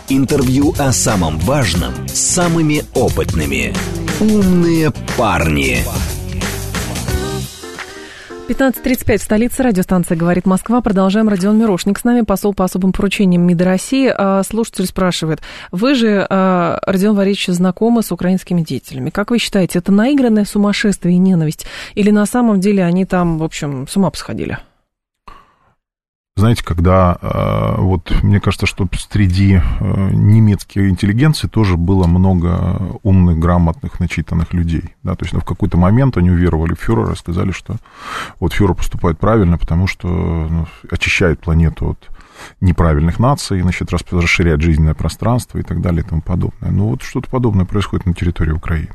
[0.08, 3.72] Интервью о самом важном с самыми опытными.
[4.20, 5.78] «Умные парни».
[8.46, 9.62] 15.35 в столице.
[9.62, 10.82] Радиостанция «Говорит Москва».
[10.82, 11.30] Продолжаем.
[11.30, 14.12] Родион Мирошник с нами, посол по особым поручениям МИДа России.
[14.14, 15.40] А, Слушатель спрашивает,
[15.72, 19.08] вы же, а, Родион Валерьевич, знакомы с украинскими деятелями.
[19.08, 21.64] Как вы считаете, это наигранное сумасшествие и ненависть?
[21.94, 24.58] Или на самом деле они там, в общем, с ума посходили?
[26.36, 33.38] Знаете, когда э, вот мне кажется, что среди э, немецкой интеллигенции тоже было много умных,
[33.38, 34.96] грамотных, начитанных людей.
[35.04, 35.14] Да?
[35.14, 37.76] То есть ну, в какой-то момент они уверовали в фюрера, сказали, что
[38.40, 42.10] вот фюрер поступает правильно, потому что ну, очищает планету от
[42.60, 46.72] неправильных наций, значит, рас- расширяет жизненное пространство и так далее и тому подобное.
[46.72, 48.90] Ну вот что-то подобное происходит на территории Украины.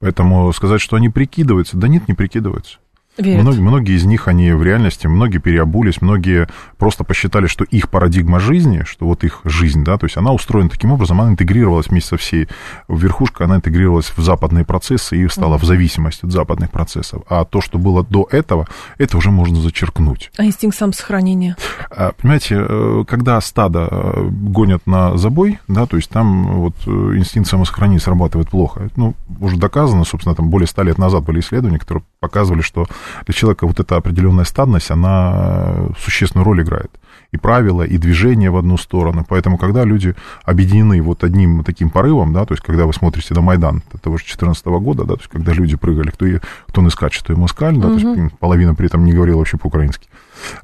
[0.00, 2.80] Поэтому сказать, что они прикидываются, да нет, не прикидываются.
[3.18, 3.42] Верят.
[3.42, 6.48] Многие, многие из них, они в реальности, многие переобулись, многие
[6.78, 10.70] просто посчитали, что их парадигма жизни, что вот их жизнь, да, то есть она устроена
[10.70, 12.48] таким образом, она интегрировалась вместе со всей
[12.88, 17.22] верхушкой, она интегрировалась в западные процессы и стала в зависимость от западных процессов.
[17.28, 20.30] А то, что было до этого, это уже можно зачеркнуть.
[20.38, 21.56] А инстинкт самосохранения?
[21.90, 26.90] А, Понимаете, э, когда стадо э, гонят на забой, да, то есть там вот э,
[26.90, 28.88] инстинкт самосохранения срабатывает плохо.
[28.96, 32.86] Ну, уже доказано, собственно, там более ста лет назад были исследования, которые показывали, что
[33.26, 36.90] для человека вот эта определенная стадность, она существенную роль играет.
[37.30, 39.24] И правила, и движение в одну сторону.
[39.26, 43.40] Поэтому, когда люди объединены вот одним таким порывом, да, то есть, когда вы смотрите на
[43.40, 46.26] Майдан того же 2014 года, да, то есть, когда люди прыгали, кто,
[46.68, 49.56] кто не скачет, то и москаль, да, то есть, половина при этом не говорила вообще
[49.56, 50.08] по-украински.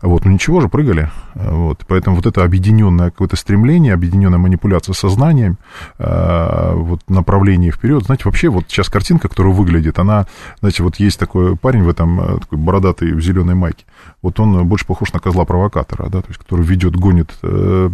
[0.02, 1.10] Вот, ну ничего же, прыгали.
[1.34, 5.58] Э, Вот, поэтому вот это объединенное какое-то стремление, объединенная манипуляция сознанием,
[5.98, 8.04] э, вот направление вперед.
[8.04, 10.26] Знаете, вообще вот сейчас картинка, которая выглядит, она,
[10.60, 13.84] знаете, вот есть такой парень в этом, э, такой бородатый в зеленой майке.
[14.22, 17.90] Вот он больше похож на козла-провокатора, да, то есть, который ведет, гонит э,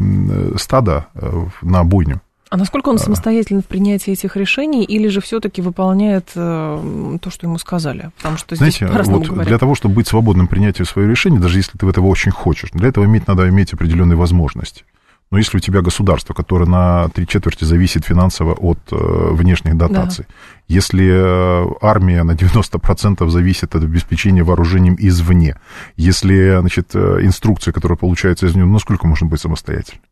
[1.14, 2.20] э, на бойню.
[2.54, 7.48] А насколько он самостоятельно в принятии этих решений или же все-таки выполняет э, то, что
[7.48, 8.12] ему сказали?
[8.18, 9.48] Потому что здесь Знаете, вот говорят.
[9.48, 12.70] для того, чтобы быть свободным в принятии своего решения, даже если ты этого очень хочешь,
[12.70, 14.84] для этого иметь, надо иметь определенные возможности.
[15.32, 18.96] Но если у тебя государство, которое на три четверти зависит финансово от э,
[19.32, 20.26] внешних дотаций,
[20.68, 25.56] если э, армия на 90% зависит от обеспечения вооружением извне,
[25.96, 30.02] если, значит, э, инструкции, которые получаются из нее, ну, насколько можно быть самостоятельным?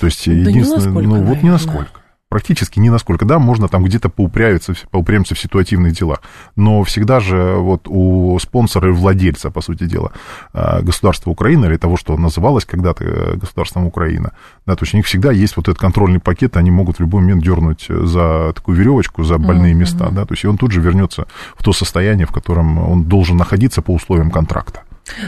[0.00, 1.52] То есть, Да единственное, насколько, ну, вот ни наверное.
[1.52, 2.00] насколько.
[2.30, 3.24] Практически ни насколько.
[3.24, 6.22] Да, можно там где-то поупрямиться, поупрямиться в ситуативных делах.
[6.54, 10.12] Но всегда же вот у спонсора и владельца, по сути дела,
[10.54, 14.32] э, государства Украины, или того, что называлось когда-то э, государством Украина,
[14.64, 17.20] да, то есть у них всегда есть вот этот контрольный пакет, они могут в любой
[17.20, 20.80] момент дернуть за такую веревочку, за больные места, да, то есть и он тут же
[20.80, 21.26] вернется
[21.58, 24.82] в то состояние, в котором он должен находиться по условиям контракта.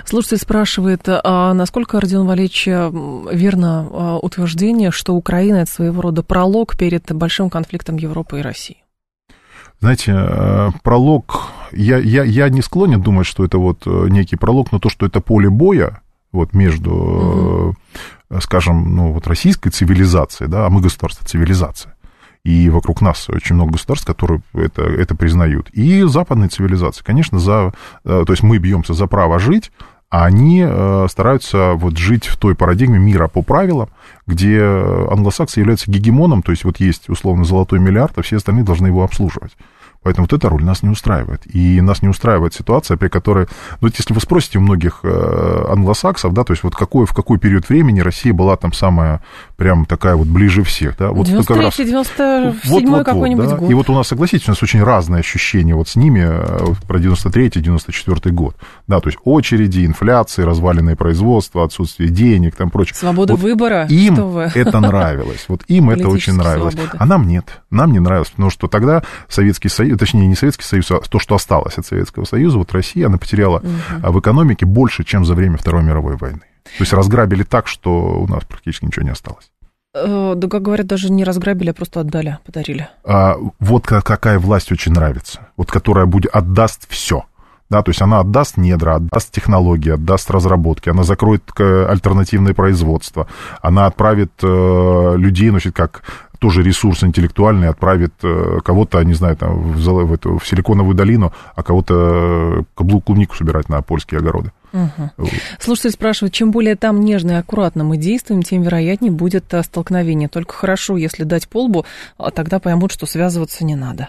[0.05, 6.23] Слушатель спрашивает, а насколько, Родион Валерьевич, м, верно а, утверждение, что Украина это своего рода
[6.23, 8.83] пролог перед большим конфликтом Европы и России?
[9.83, 14.71] Знаете, э, пролог, я, я, я не склонен думать, что это вот э, некий пролог,
[14.71, 17.75] но то, что это поле боя, вот между,
[18.31, 21.92] э, скажем, ну вот российской цивилизацией, да, а мы государство цивилизация,
[22.45, 27.73] и вокруг нас очень много государств, которые это, это признают, и западной цивилизации, конечно, за,
[28.05, 29.71] э, то есть мы бьемся за право жить,
[30.11, 33.89] а они э, стараются вот жить в той парадигме мира по правилам,
[34.27, 38.89] где англосаксы являются гегемоном, то есть вот есть условно золотой миллиард, а все остальные должны
[38.89, 39.53] его обслуживать.
[40.03, 41.43] Поэтому вот эта роль нас не устраивает.
[41.55, 43.47] И нас не устраивает ситуация, при которой...
[43.81, 47.15] Ну, вот если вы спросите у многих э, англосаксов, да, то есть вот какой, в
[47.15, 49.23] какой период времени Россия была там самая,
[49.63, 53.57] прям такая вот ближе всех, да, вот как раз- 93-97 какой-нибудь да.
[53.57, 53.71] год.
[53.71, 56.79] И вот у нас, согласитесь, у нас очень разные ощущения вот с ними э, вот
[56.79, 58.57] про 93-94 год.
[58.89, 62.97] Да, то есть очереди, инфляции, разваленное производство, отсутствие денег, там прочее.
[62.97, 63.87] Свобода Вот выбора?
[63.89, 65.45] Им это нравилось.
[65.47, 66.75] Вот им это очень нравилось.
[66.75, 66.97] свободы.
[66.99, 67.63] А нам нет.
[67.71, 71.37] Нам не нравилось, потому что тогда Советский Союз, точнее, не Советский Союз, а то, что
[71.37, 73.63] осталось от Советского Союза, вот Россия, она потеряла
[74.03, 76.41] а, в экономике больше, чем за время Второй мировой войны.
[76.65, 79.51] То есть разграбили так, что у нас практически ничего не осталось.
[79.95, 82.89] Э, да, как говорят, даже не разграбили, а просто отдали, подарили.
[83.05, 85.49] А, вот какая власть очень нравится.
[85.57, 87.25] Вот которая будет, отдаст все.
[87.69, 93.29] Да, то есть она отдаст недра, отдаст технологии, отдаст разработки, она закроет альтернативное производство,
[93.63, 96.03] она отправит э, людей, значит, как
[96.39, 101.33] тоже ресурс интеллектуальный, отправит э, кого-то, не знаю, там, в, в, эту, в Силиконовую долину,
[101.55, 101.95] а кого-то
[102.59, 104.53] э, клубнику собирать на польские огороды.
[104.73, 105.29] Угу.
[105.61, 110.29] Слушатель спрашивает, чем более там нежно и аккуратно мы действуем, тем вероятнее будет э, столкновение.
[110.29, 111.85] Только хорошо, если дать полбу,
[112.17, 114.09] а тогда поймут, что связываться не надо.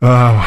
[0.00, 0.42] А,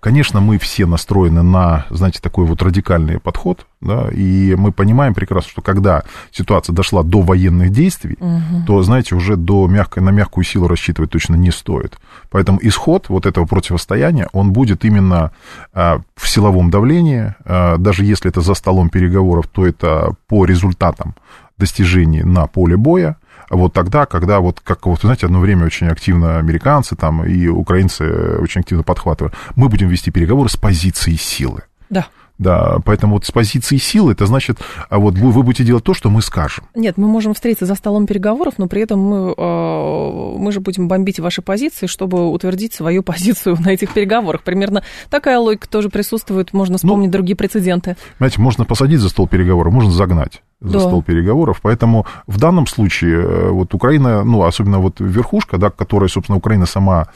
[0.00, 5.50] Конечно, мы все настроены на, знаете, такой вот радикальный подход, да, и мы понимаем прекрасно,
[5.50, 8.64] что когда ситуация дошла до военных действий, угу.
[8.66, 11.98] то, знаете, уже до мягкой, на мягкую силу рассчитывать точно не стоит.
[12.30, 15.32] Поэтому исход вот этого противостояния, он будет именно
[15.72, 21.14] а, в силовом давлении, а, даже если это за столом переговоров, то это по результатам
[21.58, 23.16] достижений на поле боя,
[23.54, 28.38] вот тогда, когда вот, как вот, знаете, одно время очень активно американцы там и украинцы
[28.38, 31.62] очень активно подхватывали, мы будем вести переговоры с позиции силы.
[31.90, 32.06] Да.
[32.36, 34.58] Да, поэтому вот с позиции силы, это значит,
[34.90, 36.64] а вот вы, вы будете делать то, что мы скажем.
[36.74, 40.88] Нет, мы можем встретиться за столом переговоров, но при этом мы, э, мы же будем
[40.88, 44.42] бомбить ваши позиции, чтобы утвердить свою позицию на этих переговорах.
[44.42, 47.96] Примерно такая логика тоже присутствует, можно вспомнить ну, другие прецеденты.
[48.18, 50.80] Знаете, можно посадить за стол переговоров, можно загнать за да.
[50.80, 51.60] стол переговоров.
[51.62, 56.66] Поэтому в данном случае э, вот Украина, ну, особенно вот верхушка, да, которая, собственно, Украина
[56.66, 57.06] сама,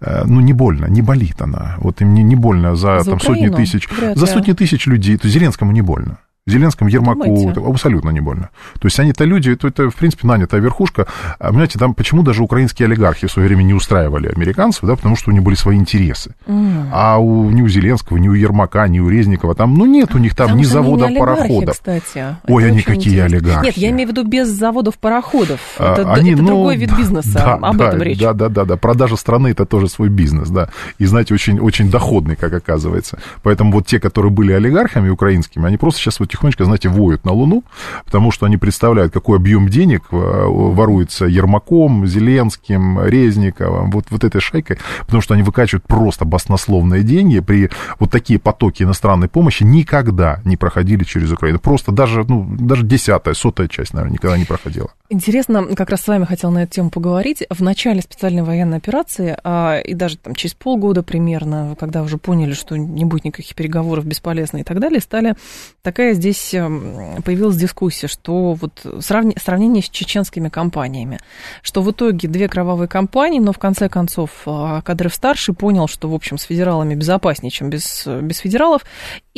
[0.00, 1.74] э, ну, не больно, не болит она.
[1.78, 5.16] Вот им не, не больно за, за там, сотни тысяч, за сотни тысяч людей.
[5.16, 6.18] То Зеленскому не больно.
[6.50, 7.60] Зеленскому, Ермаку Думаете?
[7.66, 8.50] абсолютно не больно.
[8.80, 11.06] То есть они-то люди, это, это, в принципе, нанятая верхушка.
[11.38, 15.16] А, понимаете, там почему даже украинские олигархи в свое время не устраивали американцев, да, потому
[15.16, 16.34] что у них были свои интересы.
[16.46, 16.88] Mm.
[16.92, 20.18] А у, ни у Зеленского, ни у Ермака, ни у Резникова там, ну, нет у
[20.18, 21.74] них там Потому ни заводов, пароходов.
[21.74, 22.36] кстати.
[22.46, 23.36] Ой, это они какие интересно.
[23.36, 23.66] олигархи.
[23.66, 25.60] Нет, я имею в виду без заводов, пароходов.
[25.78, 28.18] А, это, они, это ну, другой вид бизнеса, да, об да, этом речь.
[28.18, 28.76] Да, да, да, да.
[28.76, 30.70] Продажа страны это тоже свой бизнес, да.
[30.98, 33.18] И, знаете, очень, очень доходный, как оказывается.
[33.42, 37.32] Поэтому вот те, которые были олигархами украинскими, они просто сейчас вот тихонечко, знаете, воют на
[37.32, 37.64] Луну,
[38.04, 44.40] потому что они представляют, какой объем денег э, воруется Ермаком, Зеленским, Резниковым, вот, вот этой
[44.40, 47.40] шайкой, потому что они выкачивают просто баснословные деньги.
[47.40, 51.58] При вот такие потоки иностранной помощи никогда не проходили через Украину.
[51.58, 54.90] Просто даже, ну, даже десятая, сотая часть, наверное, никогда не проходила.
[55.10, 57.42] Интересно, как раз с вами хотел на эту тему поговорить.
[57.50, 62.52] В начале специальной военной операции, а, и даже там через полгода примерно, когда уже поняли,
[62.52, 65.34] что не будет никаких переговоров бесполезно и так далее, стали
[65.82, 71.18] такая здесь эм, появилась дискуссия, что вот сравни, сравнение с чеченскими компаниями,
[71.62, 76.14] что в итоге две кровавые компании, но в конце концов а, Кадров-старший понял, что, в
[76.14, 78.82] общем, с федералами безопаснее, чем без, без федералов,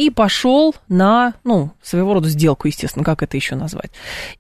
[0.01, 3.91] и пошел на, ну, своего рода сделку, естественно, как это еще назвать.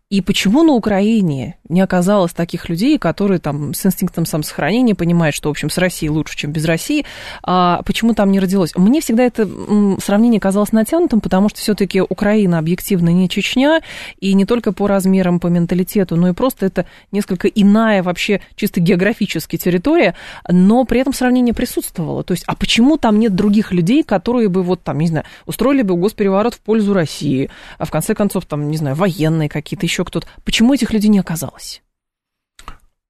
[0.08, 5.48] И почему на Украине не оказалось таких людей, которые там с инстинктом самосохранения понимают, что,
[5.48, 7.04] в общем, с Россией лучше, чем без России,
[7.44, 8.74] а почему там не родилось?
[8.74, 9.48] Мне всегда это
[10.02, 13.82] сравнение казалось натянутым, потому что все-таки Украина объективно не Чечня,
[14.18, 18.80] и не только по размерам, по менталитету, но и просто это несколько иная вообще чисто
[18.80, 20.16] географически территория,
[20.48, 22.24] но при этом сравнение присутствовало.
[22.24, 25.82] То есть, а почему там нет других людей, которые бы вот там, не знаю, устроили
[25.82, 30.04] бы госпереворот в пользу России, а в конце концов, там, не знаю, военные какие-то еще
[30.04, 30.26] кто-то.
[30.44, 31.82] Почему этих людей не оказалось?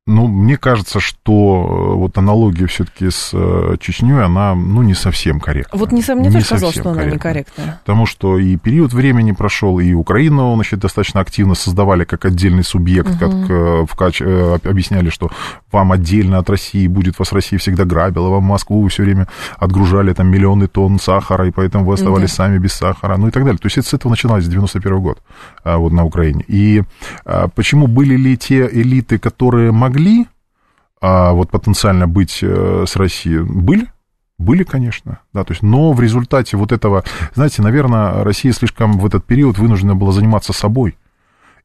[0.06, 5.38] Ну, мне кажется, что э, вот аналогия все-таки с э, Чечней, она, ну, не совсем
[5.38, 5.78] корректна.
[5.78, 7.02] Вот не, мне не тоже казалось, что корректна.
[7.02, 7.80] она некорректная.
[7.84, 13.10] Потому что и период времени прошел, и Украину, значит, достаточно активно создавали как отдельный субъект,
[13.10, 13.18] угу.
[13.18, 15.30] как э, в, объясняли, что
[15.72, 19.28] вам отдельно от России будет, вас Россия всегда грабила, вам Москву все время
[19.58, 22.36] отгружали там миллионы тонн сахара, и поэтому вы оставались да.
[22.36, 23.58] сами без сахара, ну и так далее.
[23.58, 25.22] То есть это с этого начиналось, с 91 год,
[25.64, 26.44] а, вот на Украине.
[26.48, 26.82] И
[27.24, 30.26] а, почему были ли те элиты, которые могли
[31.00, 33.86] а, вот потенциально быть э, с Россией, были,
[34.38, 37.04] были, конечно, да, то есть, но в результате вот этого,
[37.34, 40.96] знаете, наверное, Россия слишком в этот период вынуждена была заниматься собой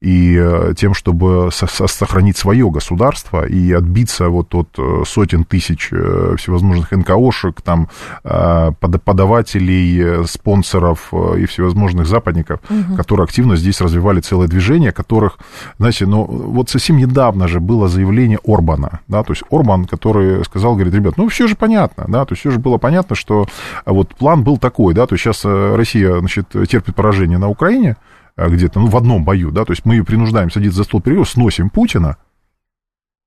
[0.01, 6.36] и э, тем, чтобы сохранить свое государство и отбиться вот от э, сотен тысяч э,
[6.38, 7.89] всевозможных НКОшек, там,
[8.23, 12.95] подавателей, спонсоров и всевозможных западников, угу.
[12.95, 15.38] которые активно здесь развивали целое движение, которых,
[15.77, 20.75] знаете, ну, вот совсем недавно же было заявление Орбана, да, то есть Орбан, который сказал,
[20.75, 23.47] говорит, ребят, ну, все же понятно, да, то есть все же было понятно, что
[23.86, 27.97] вот план был такой, да, то есть сейчас Россия, значит, терпит поражение на Украине,
[28.38, 31.30] где-то, ну, в одном бою, да, то есть мы ее принуждаем садиться за стол переговоров,
[31.30, 32.17] сносим Путина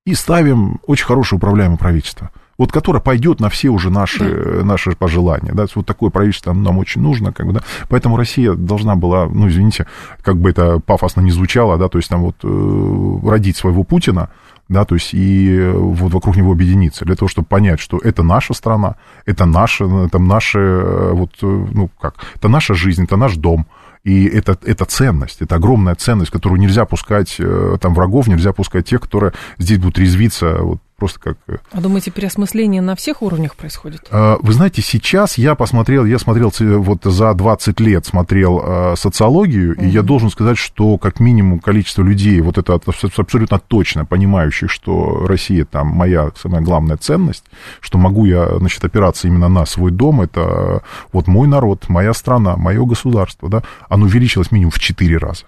[0.05, 2.31] и ставим очень хорошее управляемое правительство.
[2.57, 4.65] вот которая пойдет на все уже наши, да.
[4.65, 5.53] наши пожелания.
[5.53, 5.67] Да?
[5.75, 7.33] Вот такое правительство нам, очень нужно.
[7.33, 7.63] Как бы, да?
[7.89, 9.87] Поэтому Россия должна была, ну, извините,
[10.23, 14.31] как бы это пафосно не звучало, да, то есть там вот э, родить своего Путина,
[14.69, 18.23] да, то есть и э, вот вокруг него объединиться, для того, чтобы понять, что это
[18.23, 23.37] наша страна, это наша, наши, э, вот, э, ну, как, это наша жизнь, это наш
[23.37, 23.67] дом,
[24.05, 27.37] и это, это ценность, это огромная ценность, которую нельзя пускать,
[27.81, 31.39] там, врагов, нельзя пускать тех, которые здесь будут резвиться вот, просто как...
[31.47, 34.07] Э, а думаете, переосмысление на всех уровнях происходит?
[34.11, 39.75] А, вы знаете, сейчас я посмотрел, я смотрел вот за 20 лет смотрел а, социологию,
[39.75, 39.83] угу.
[39.83, 45.25] и я должен сказать, что как минимум количество людей, вот это абсолютно точно понимающих, что
[45.27, 47.45] Россия там моя самая главная ценность,
[47.81, 50.83] что могу я, значит, опираться именно на свой дом, это
[51.13, 55.45] вот мой народ, моя страна, мое государство, да, оно увеличилось минимум в 4 раза.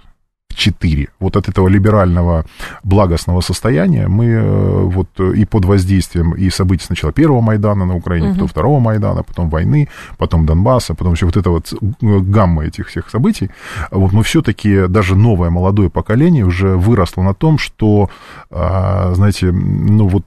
[0.54, 1.08] 4.
[1.20, 2.44] Вот от этого либерального
[2.84, 7.96] благостного состояния мы э, вот э, и под воздействием и событий сначала первого Майдана на
[7.96, 8.34] Украине, угу.
[8.34, 9.88] потом второго Майдана, потом войны,
[10.18, 13.50] потом Донбасса, потом все вот это вот э, гамма этих всех событий,
[13.90, 18.10] вот мы все-таки, даже новое молодое поколение уже выросло на том, что,
[18.50, 20.24] а, знаете, ну вот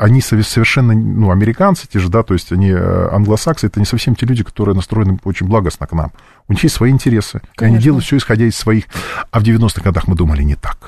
[0.00, 4.26] они совершенно, ну, американцы те же, да, то есть они англосаксы, это не совсем те
[4.26, 6.12] люди, которые настроены очень благостно к нам.
[6.50, 7.76] У них есть свои интересы, Конечно.
[7.76, 8.86] они делают все исходя из своих.
[9.30, 10.78] А в 90-х годах мы думали не так.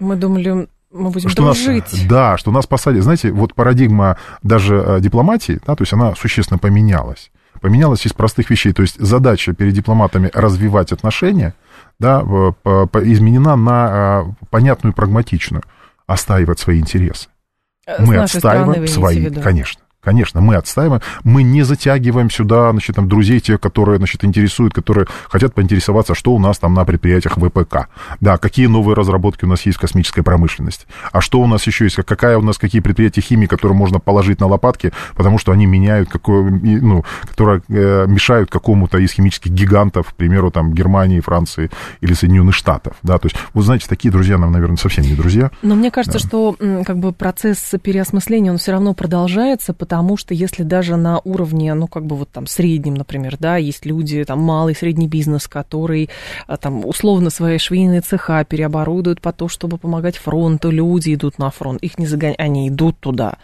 [0.00, 1.92] Мы думали, мы будем что дружить.
[1.92, 3.04] Нас, да, что нас посадят.
[3.04, 7.30] Знаете, вот парадигма даже э, дипломатии, да, то есть она существенно поменялась.
[7.60, 8.72] Поменялась из простых вещей.
[8.72, 11.54] То есть задача перед дипломатами развивать отношения,
[12.00, 15.62] да, изменена на э, понятную прагматичную.
[16.08, 17.28] Остаивать свои интересы.
[17.86, 19.82] Э, с мы отстаиваем свои, конечно.
[20.04, 25.06] Конечно, мы отстаиваем, мы не затягиваем сюда, значит, там, друзей тех, которые, значит, интересуют, которые
[25.28, 27.86] хотят поинтересоваться, что у нас там на предприятиях ВПК.
[28.20, 30.86] Да, какие новые разработки у нас есть в космической промышленности.
[31.12, 34.40] А что у нас еще есть, какая у нас, какие предприятия химии, которые можно положить
[34.40, 40.08] на лопатки, потому что они меняют, какое, ну, которые э, мешают какому-то из химических гигантов,
[40.08, 42.96] к примеру, там, Германии, Франции или Соединенных Штатов.
[43.04, 45.52] Да, то есть, вы знаете, такие друзья нам, наверное, совсем не друзья.
[45.62, 46.26] Но мне кажется, да.
[46.26, 51.74] что как бы процесс переосмысления, он все равно продолжается, потому что если даже на уровне,
[51.74, 56.08] ну, как бы вот там среднем, например, да, есть люди, там, малый, средний бизнес, который
[56.46, 61.50] а, там условно свои швейные цеха переоборудуют по то, чтобы помогать фронту, люди идут на
[61.50, 63.34] фронт, их не загоняют, они идут туда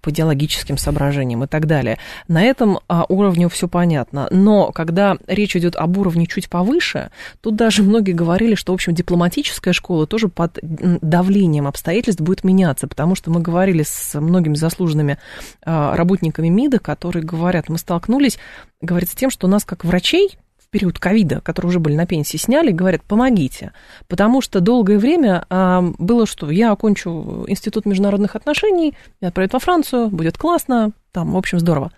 [0.00, 1.98] по идеологическим соображениям и так далее.
[2.28, 4.28] На этом а, уровне все понятно.
[4.30, 8.94] Но когда речь идет об уровне чуть повыше, тут даже многие говорили, что, в общем,
[8.94, 15.18] дипломатическая школа тоже под давлением обстоятельств будет меняться, потому что мы говорили с многими заслуженными
[15.64, 18.38] а, работниками МИДа, которые говорят, мы столкнулись,
[18.80, 22.06] говорят, с тем, что у нас как врачей в период ковида, которые уже были на
[22.06, 23.72] пенсии, сняли, говорят, помогите.
[24.08, 26.50] Потому что долгое время а, было что?
[26.50, 31.92] Я окончу Институт международных отношений, меня отправят во Францию, будет классно, там, в общем, здорово.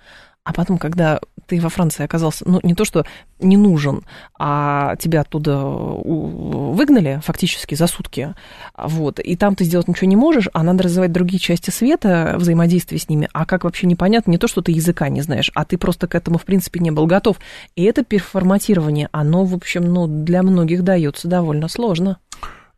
[0.44, 3.04] А потом, когда ты во Франции оказался, ну, не то, что
[3.38, 4.04] не нужен,
[4.38, 8.34] а тебя оттуда выгнали фактически за сутки,
[8.76, 12.98] вот, и там ты сделать ничего не можешь, а надо развивать другие части света, взаимодействие
[12.98, 15.78] с ними, а как вообще непонятно, не то, что ты языка не знаешь, а ты
[15.78, 17.36] просто к этому, в принципе, не был готов.
[17.74, 22.18] И это переформатирование, оно, в общем, ну, для многих дается довольно сложно.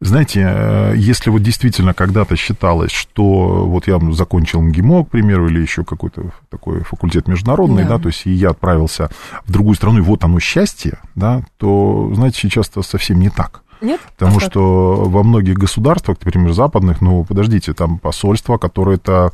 [0.00, 5.60] Знаете, э, если вот действительно когда-то считалось, что вот я закончил МГИМО, к примеру, или
[5.60, 7.96] еще какой-то такой факультет международный, да.
[7.96, 9.10] да, то есть и я отправился
[9.44, 13.62] в другую страну, и вот оно счастье, да, то, знаете, сейчас это совсем не так.
[13.80, 14.00] Нет?
[14.16, 19.32] Потому а что во многих государствах, например, западных, ну, подождите, там посольство, которое-то,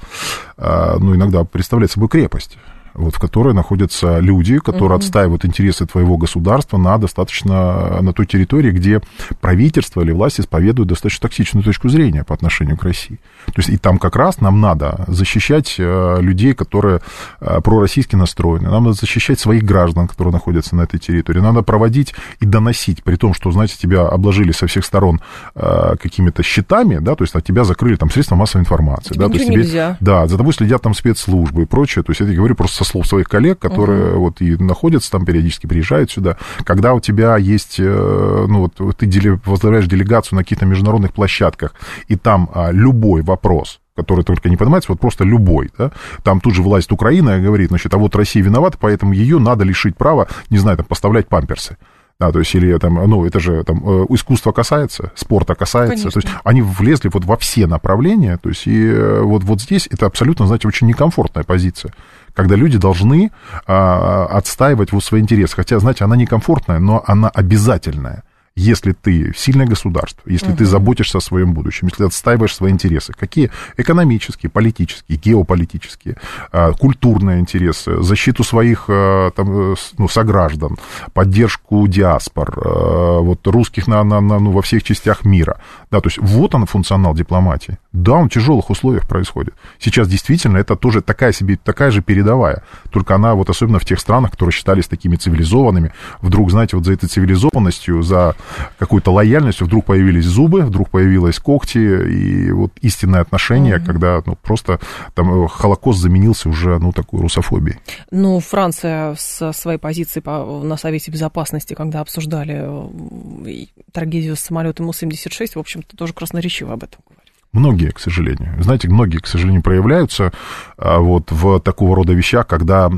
[0.57, 2.57] э, ну, иногда представляет собой крепость
[2.95, 5.05] вот, в которой находятся люди, которые угу.
[5.05, 9.01] отстаивают интересы твоего государства на достаточно, на той территории, где
[9.41, 13.19] правительство или власть исповедуют достаточно токсичную точку зрения по отношению к России.
[13.47, 17.01] То есть и там как раз нам надо защищать э, людей, которые
[17.41, 22.15] э, пророссийски настроены, нам надо защищать своих граждан, которые находятся на этой территории, надо проводить
[22.41, 25.21] и доносить, при том, что, знаете, тебя обложили со всех сторон
[25.55, 29.29] э, какими-то счетами, да, то есть от тебя закрыли там средства массовой информации, тебе да,
[29.29, 32.55] то есть тебе, да, за тобой следят там спецслужбы и прочее, то есть я говорю
[32.55, 34.21] просто со слов своих коллег, которые угу.
[34.21, 39.41] вот и находятся там периодически, приезжают сюда, когда у тебя есть, э, ну вот ты
[39.45, 41.75] возглавляешь делегацию на каких-то международных площадках,
[42.09, 46.55] и там а, любой вопрос, который только не поднимается, вот просто любой, да, там тут
[46.55, 50.59] же власть Украины говорит, значит, а вот Россия виновата, поэтому ее надо лишить права, не
[50.59, 51.77] знаю, там, поставлять памперсы.
[52.21, 56.05] Да, то есть, или там, ну, это же там э, искусство касается, спорта касается.
[56.05, 56.11] Конечно.
[56.13, 58.39] То есть, они влезли вот во все направления.
[58.41, 61.93] То есть, и э, вот, вот здесь это абсолютно, знаете, очень некомфортная позиция
[62.35, 63.31] когда люди должны
[63.67, 65.57] а, отстаивать вот свои интересы.
[65.57, 68.25] Хотя, знаете, она некомфортная, но она обязательная.
[68.57, 70.59] если ты сильное государство, если угу.
[70.59, 76.17] ты заботишься о своем будущем, если ты отстаиваешь свои интересы, какие экономические, политические, геополитические,
[76.53, 80.77] а, культурные интересы, защиту своих а, там, э, ну, сограждан,
[81.13, 85.59] поддержку диаспор, а, вот русских на, на, на, ну, во всех частях мира.
[85.95, 87.79] Да, то есть вот он функционал дипломатии.
[87.93, 89.55] Да, он в тяжелых условиях происходит.
[89.79, 92.65] Сейчас действительно это тоже такая себе, такая же передовая.
[92.91, 96.95] Только она вот особенно в тех странах, которые считались такими цивилизованными, вдруг, знаете, вот за
[96.95, 98.35] этой цивилизованностью, за
[98.77, 103.87] какой-то лояльностью вдруг появились зубы, вдруг появились когти, и вот истинное отношение, mm-hmm.
[103.87, 104.81] когда ну, просто
[105.15, 107.79] там э, Холокост заменился уже, ну, такой русофобией.
[108.11, 114.87] Ну, Франция со своей позиции по, на Совете Безопасности, когда обсуждали э, трагедию с самолетом
[114.87, 117.25] Му-76, в общем-то, тоже красноречиво об этом говорили.
[117.53, 118.61] Многие, к сожалению.
[118.61, 120.33] Знаете, многие, к сожалению, проявляются
[120.77, 122.91] а, вот в такого рода вещах, когда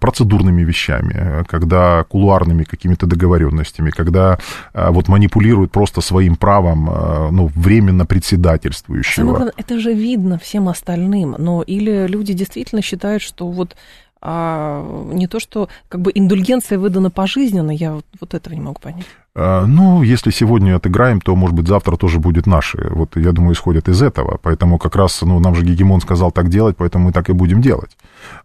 [0.00, 4.38] процедурными вещами, когда кулуарными какими-то договоренностями, когда
[4.72, 9.24] а, вот манипулируют просто своим правом, а, ну, временно председательствующего.
[9.24, 13.74] Самое главное, это же видно всем остальным, но или люди действительно считают, что вот
[14.20, 18.80] а не то, что как бы индульгенция выдана пожизненно, я вот, вот этого не могу
[18.80, 19.06] понять.
[19.34, 22.88] А, ну, если сегодня отыграем, то, может быть, завтра тоже будет наши.
[22.90, 24.38] Вот, я думаю, исходят из этого.
[24.42, 27.60] Поэтому как раз, ну, нам же Гегемон сказал так делать, поэтому мы так и будем
[27.60, 27.96] делать.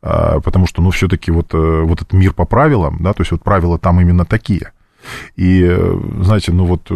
[0.01, 3.31] А, потому что, ну, все-таки вот, э, вот этот мир по правилам, да, то есть
[3.31, 4.71] вот правила там именно такие.
[5.35, 6.91] И, э, знаете, ну вот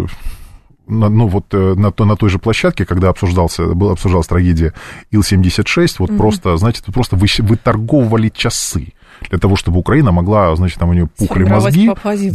[0.88, 4.74] ну вот э, на, на той же площадке, когда обсуждался, была обсуждалась трагедия
[5.12, 6.18] Ил-76, вот угу.
[6.18, 8.94] просто, знаете, просто вы, вы торговали часы
[9.30, 11.90] для того, чтобы Украина могла, значит, там у нее пухли мозги.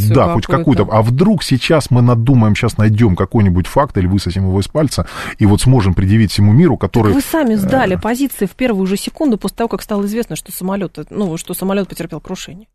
[0.08, 0.88] да, хоть какую-то.
[0.90, 5.06] А вдруг сейчас мы надумаем, сейчас найдем какой-нибудь факт или высосим его из пальца,
[5.38, 7.12] и вот сможем предъявить всему миру, который...
[7.12, 10.36] Так вы сами сдали э, позиции в первую же секунду после того, как стало известно,
[10.36, 12.66] что самолет, ну, что самолет потерпел крушение.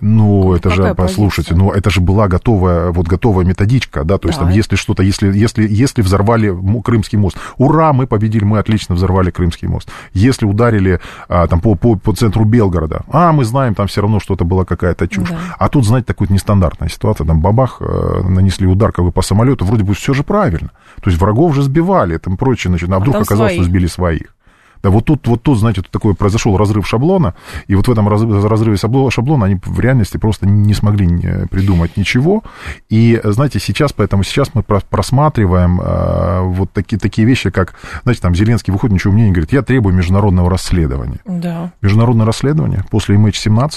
[0.00, 4.28] Ну, это Какая же, послушайте, ну, это же была готовая, вот готовая методичка, да, то
[4.28, 4.46] есть да.
[4.46, 9.30] там, если что-то, если, если, если взорвали Крымский мост, ура, мы победили, мы отлично взорвали
[9.30, 9.90] Крымский мост.
[10.14, 14.18] Если ударили а, там по, по, по центру Белгорода, а, мы знаем, там все равно
[14.18, 15.28] что-то была какая-то чушь.
[15.28, 15.38] Да.
[15.58, 19.66] А тут, знаете, такая нестандартная ситуация, там бабах, э, нанесли удар как бы по самолету,
[19.66, 20.70] вроде бы все же правильно.
[21.02, 23.62] То есть врагов же сбивали, там прочее, значит, а вдруг а оказалось, свои.
[23.62, 24.34] что сбили своих.
[24.82, 27.34] Да, вот тут, вот тут, знаете, тут такой произошел разрыв шаблона,
[27.68, 32.42] и вот в этом разрыве шаблона они в реальности просто не смогли э, придумать ничего.
[32.88, 38.34] И, знаете, сейчас, поэтому сейчас мы просматриваем э, вот такие, такие вещи, как, знаете, там
[38.34, 41.20] Зеленский выходит, ничего мне не говорит, я требую международного расследования.
[41.24, 41.72] Да.
[41.80, 43.72] Международное расследование после MH17,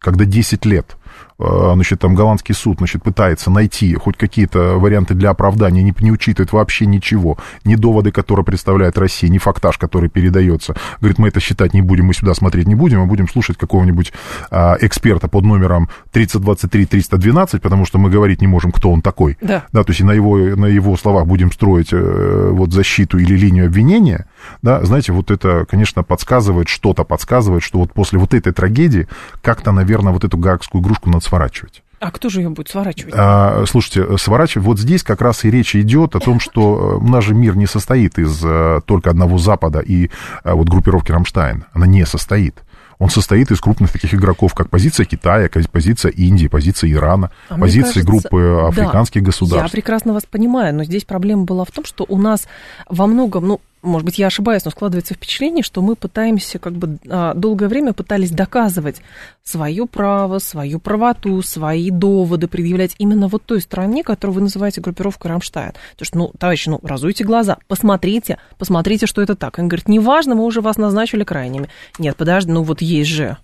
[0.00, 0.96] когда 10 лет
[1.38, 6.52] значит, там голландский суд, значит, пытается найти хоть какие-то варианты для оправдания, не, не учитывает
[6.52, 10.74] вообще ничего, ни доводы, которые представляет Россия, ни фактаж, который передается.
[11.00, 14.12] Говорит, мы это считать не будем, мы сюда смотреть не будем, мы будем слушать какого-нибудь
[14.50, 19.36] а, эксперта под номером 3023-312, потому что мы говорить не можем, кто он такой.
[19.40, 19.64] Да.
[19.72, 23.66] да то есть на его, на его словах будем строить э, вот защиту или линию
[23.66, 24.26] обвинения.
[24.62, 29.08] Да, знаете, вот это, конечно, подсказывает, что-то подсказывает, что вот после вот этой трагедии
[29.42, 31.82] как-то, наверное, вот эту гаагскую игрушку надо сворачивать.
[32.00, 33.14] А кто же ее будет сворачивать?
[33.16, 37.22] А, слушайте, сворачивать, вот здесь как раз и речь идет о том, что у нас
[37.24, 40.10] же мир не состоит из а, только одного Запада и
[40.44, 41.64] вот группировки Рамштайн.
[41.72, 42.62] Она не состоит.
[43.02, 48.04] Он состоит из крупных таких игроков, как позиция Китая, позиция Индии, позиция Ирана, а позиция
[48.04, 49.66] кажется, группы африканских да, государств.
[49.66, 52.46] Я прекрасно вас понимаю, но здесь проблема была в том, что у нас
[52.88, 56.98] во многом, ну, может быть, я ошибаюсь, но складывается впечатление, что мы пытаемся, как бы
[57.08, 59.02] а, долгое время пытались доказывать
[59.42, 65.30] свое право, свою правоту, свои доводы, предъявлять именно вот той стране, которую вы называете группировкой
[65.30, 65.72] Рамштайн.
[65.72, 69.58] То есть, ну, товарищи, ну, разуйте глаза, посмотрите, посмотрите, что это так.
[69.58, 71.68] Он говорит, неважно, мы уже вас назначили крайними.
[71.98, 73.36] Нет, подожди, ну вот есть же.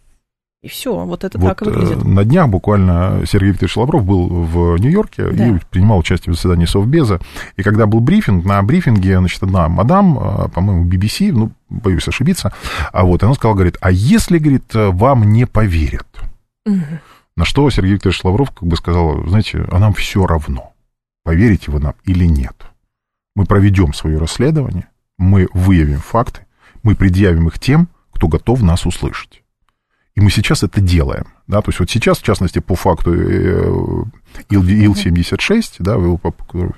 [0.61, 2.05] И все, вот это вот так и выглядит.
[2.05, 5.49] На днях буквально Сергей Викторович Лавров был в Нью-Йорке да.
[5.49, 7.21] и принимал участие в заседании Совбеза.
[7.57, 12.53] И когда был брифинг, на брифинге, значит, одна мадам, а, по-моему, BBC, ну, боюсь ошибиться,
[12.93, 16.09] а вот она сказала, говорит, а если, говорит, вам не поверят?
[16.67, 16.99] Угу.
[17.37, 20.73] На что Сергей Викторович Лавров как бы сказал, знаете, а нам все равно,
[21.23, 22.57] поверите вы нам или нет.
[23.37, 24.89] Мы проведем свое расследование,
[25.19, 26.47] мы выявим факты,
[26.83, 29.45] мы предъявим их тем, кто готов нас услышать.
[30.19, 31.27] И мы сейчас это делаем.
[31.49, 34.05] Да, то есть вот сейчас, в частности, по факту э,
[34.51, 35.95] Ил-76, да,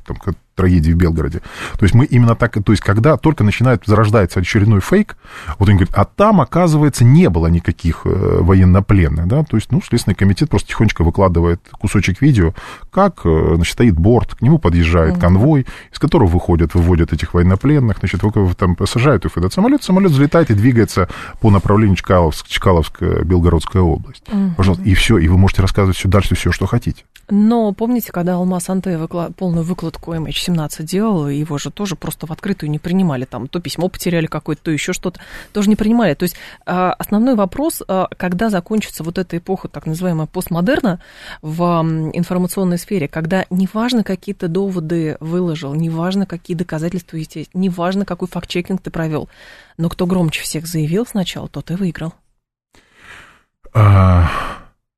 [0.07, 0.17] там,
[0.61, 1.41] трагедии в Белгороде.
[1.79, 5.17] То есть мы именно так, то есть когда только начинает зарождается очередной фейк,
[5.59, 8.09] вот он говорит, а там, оказывается, не было никаких э,
[8.41, 12.53] военнопленных, да, то есть, ну, Следственный комитет просто тихонечко выкладывает кусочек видео,
[12.91, 17.99] как, э, значит, стоит борт, к нему подъезжает конвой, из которого выходят, выводят этих военнопленных,
[18.01, 18.21] значит,
[18.59, 21.09] там сажают их в этот самолет, самолет взлетает и двигается
[21.41, 24.25] по направлению Чкаловск, Чкаловская, Белгородская область.
[24.61, 27.05] Пожалуйста, и все, и вы можете рассказывать все дальше, все, что хотите.
[27.31, 29.33] Но помните, когда Алмаз Анте выкла...
[29.35, 33.25] полную выкладку MH17 делал, его же тоже просто в открытую не принимали.
[33.25, 35.19] Там то письмо потеряли какое-то, то еще что-то.
[35.55, 36.13] Тоже не принимали.
[36.13, 36.37] То есть
[36.67, 41.01] а, основной вопрос, а, когда закончится вот эта эпоха, так называемая постмодерна
[41.41, 41.63] в
[42.13, 48.83] информационной сфере, когда неважно, какие то доводы выложил, неважно, какие доказательства есть, неважно, какой факт-чекинг
[48.83, 49.31] ты провел,
[49.79, 52.13] но кто громче всех заявил сначала, тот и выиграл.
[53.73, 54.31] А,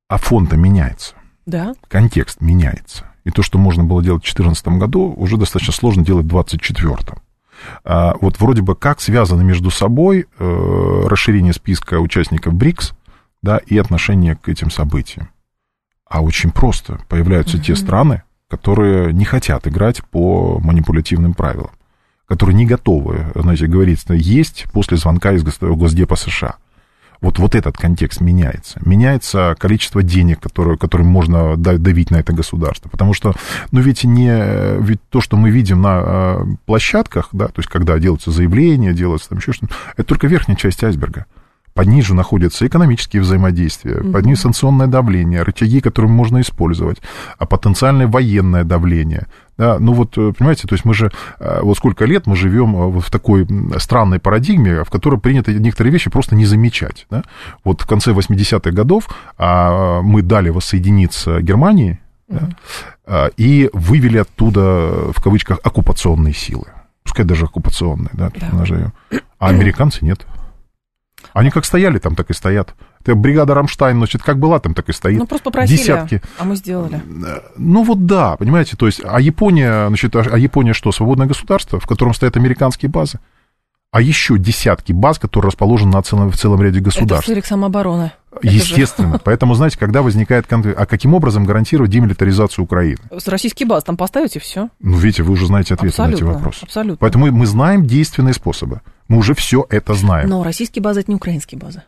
[0.08, 1.14] а фон-то меняется.
[1.46, 1.74] Да.
[1.88, 3.04] Контекст меняется.
[3.24, 7.20] И то, что можно было делать в 2014 году, уже достаточно сложно делать в 2024.
[7.84, 12.94] А, вот вроде бы как связаны между собой э, расширение списка участников БРИКС
[13.42, 15.28] да, и отношение к этим событиям.
[16.08, 16.98] А очень просто.
[17.08, 17.64] Появляются угу.
[17.64, 21.70] те страны, которые не хотят играть по манипулятивным правилам,
[22.26, 26.56] которые не готовы, знаете, говорить, есть после звонка из Госдепа США
[27.22, 28.80] вот, вот этот контекст меняется.
[28.84, 32.88] Меняется количество денег, которое, которым можно давить на это государство.
[32.88, 33.32] Потому что,
[33.70, 37.98] ну, ведь, не, ведь то, что мы видим на э, площадках, да, то есть когда
[37.98, 41.26] делаются заявления, делаются там еще что-то, это только верхняя часть айсберга.
[41.74, 44.12] Под ниже находятся экономические взаимодействия, mm-hmm.
[44.12, 46.98] под ним санкционное давление, рычаги, которые можно использовать,
[47.38, 49.26] а потенциальное военное давление.
[49.56, 52.74] Да, ну вот, э, понимаете, то есть мы же, э, вот сколько лет мы живем
[52.74, 53.46] э, вот в такой
[53.78, 57.06] странной парадигме, в которой принято некоторые вещи просто не замечать.
[57.10, 57.22] Да?
[57.64, 59.08] Вот в конце 80-х годов
[59.38, 62.54] а, мы дали воссоединиться Германии mm-hmm.
[63.06, 66.66] да, и вывели оттуда, в кавычках, оккупационные силы.
[67.02, 68.48] Пускай даже оккупационные, да, да.
[68.52, 68.92] назовем.
[69.38, 70.26] А американцы нет.
[71.32, 72.74] Они как стояли там, так и стоят.
[73.00, 75.18] Это бригада Рамштайн, значит, как была там, так и стоит.
[75.18, 76.22] Ну, просто попросили, Десятки.
[76.38, 77.00] а мы сделали.
[77.56, 81.86] Ну, вот да, понимаете, то есть, а Япония, значит, а Япония что, свободное государство, в
[81.86, 83.18] котором стоят американские базы?
[83.92, 87.28] А еще десятки баз, которые расположены на целом, в целом ряде государств.
[87.28, 88.12] Это самообороны.
[88.40, 89.18] Естественно.
[89.24, 92.96] Поэтому, знаете, когда возникает конфликт, а каким образом гарантировать демилитаризацию Украины?
[93.14, 94.70] С российский баз там поставите все.
[94.80, 96.60] Ну, видите, вы уже знаете абсолютно, на эти вопросы.
[96.62, 96.96] Абсолютно.
[96.96, 98.80] Поэтому мы знаем действенные способы.
[99.12, 100.30] Мы уже все это знаем.
[100.30, 101.82] Но российские базы это не украинские базы.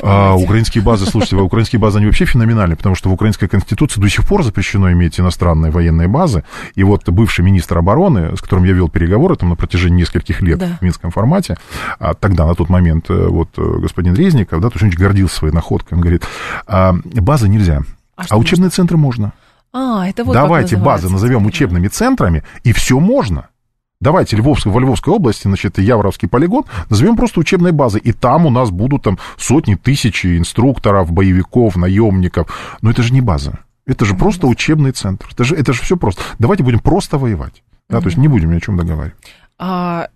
[0.00, 4.08] А, украинские базы, слушайте, украинские базы, они вообще феноменальны, потому что в украинской конституции до
[4.08, 6.42] сих пор запрещено иметь иностранные военные базы.
[6.74, 10.58] И вот бывший министр обороны, с которым я вел переговоры там на протяжении нескольких лет
[10.58, 10.78] да.
[10.80, 11.58] в минском формате,
[11.98, 15.36] а тогда, на тот момент, э, вот э, господин Резников, да, то есть он гордился
[15.36, 16.24] своей находкой, он говорит,
[16.66, 17.82] а, базы нельзя,
[18.16, 18.70] а, а учебные можно?
[18.70, 19.32] центры можно.
[19.74, 23.48] А, это вот Давайте базы назовем учебными центрами, и все можно.
[24.04, 28.02] Давайте Львовск, во Львовской области, значит, Яворовский полигон, назовем просто учебной базой.
[28.02, 32.78] И там у нас будут там сотни тысяч инструкторов, боевиков, наемников.
[32.82, 33.60] Но это же не база.
[33.86, 35.26] Это же просто учебный центр.
[35.32, 36.20] Это же, это же все просто.
[36.38, 37.62] Давайте будем просто воевать.
[37.88, 39.16] Да, то есть не будем ни о чем договаривать.
[39.58, 40.08] А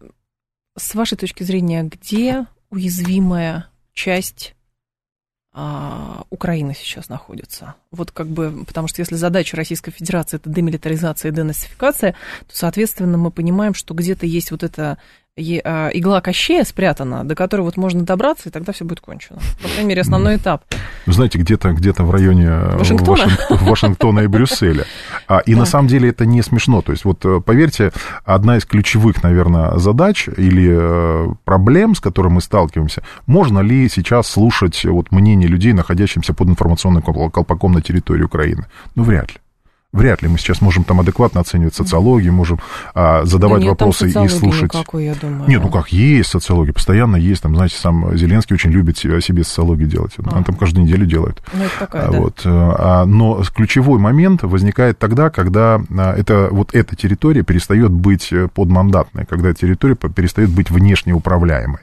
[0.77, 4.55] с вашей точки зрения, где уязвимая часть
[5.53, 7.75] а, Украина сейчас находится.
[7.91, 12.13] Вот как бы, потому что если задача Российской Федерации это демилитаризация и денацификация,
[12.47, 14.99] то, соответственно, мы понимаем, что где-то есть вот эта
[15.39, 19.39] игла кощея спрятана, до которой вот можно добраться, и тогда все будет кончено.
[19.63, 20.63] По крайней мере, основной этап.
[21.07, 23.63] Вы знаете, где-то где в районе э, Вашингтона, Вашинг...
[23.63, 24.85] Вашингтона и Брюсселя.
[25.27, 25.61] А, и так.
[25.61, 26.83] на самом деле это не смешно.
[26.83, 27.93] То есть, вот э, поверьте,
[28.25, 34.29] одна из ключевых, наверное, задач или э, проблем, с которыми мы сталкиваемся, можно ли сейчас
[34.29, 38.67] слушать вот мнение людей, находящихся под информационным колпаком на территории Украины?
[38.95, 39.37] Ну, вряд ли.
[39.99, 42.61] Вряд ли мы сейчас можем там адекватно оценивать социологию, можем
[42.95, 44.73] а, задавать да вопросы и слушать.
[44.73, 45.49] Никакой, я думаю.
[45.49, 47.43] Нет, ну как, есть социология, постоянно есть.
[47.43, 50.13] Там, знаете, сам Зеленский очень любит себе, себе социологию делать.
[50.19, 50.37] А.
[50.37, 51.43] Он там каждую неделю делает.
[51.53, 52.17] Ну, это такая, да.
[52.17, 52.43] вот.
[52.45, 58.47] а, но ключевой момент возникает тогда, когда а, это, вот эта территория перестает быть э,
[58.47, 61.81] подмандатной, когда территория перестает быть внешне управляемой.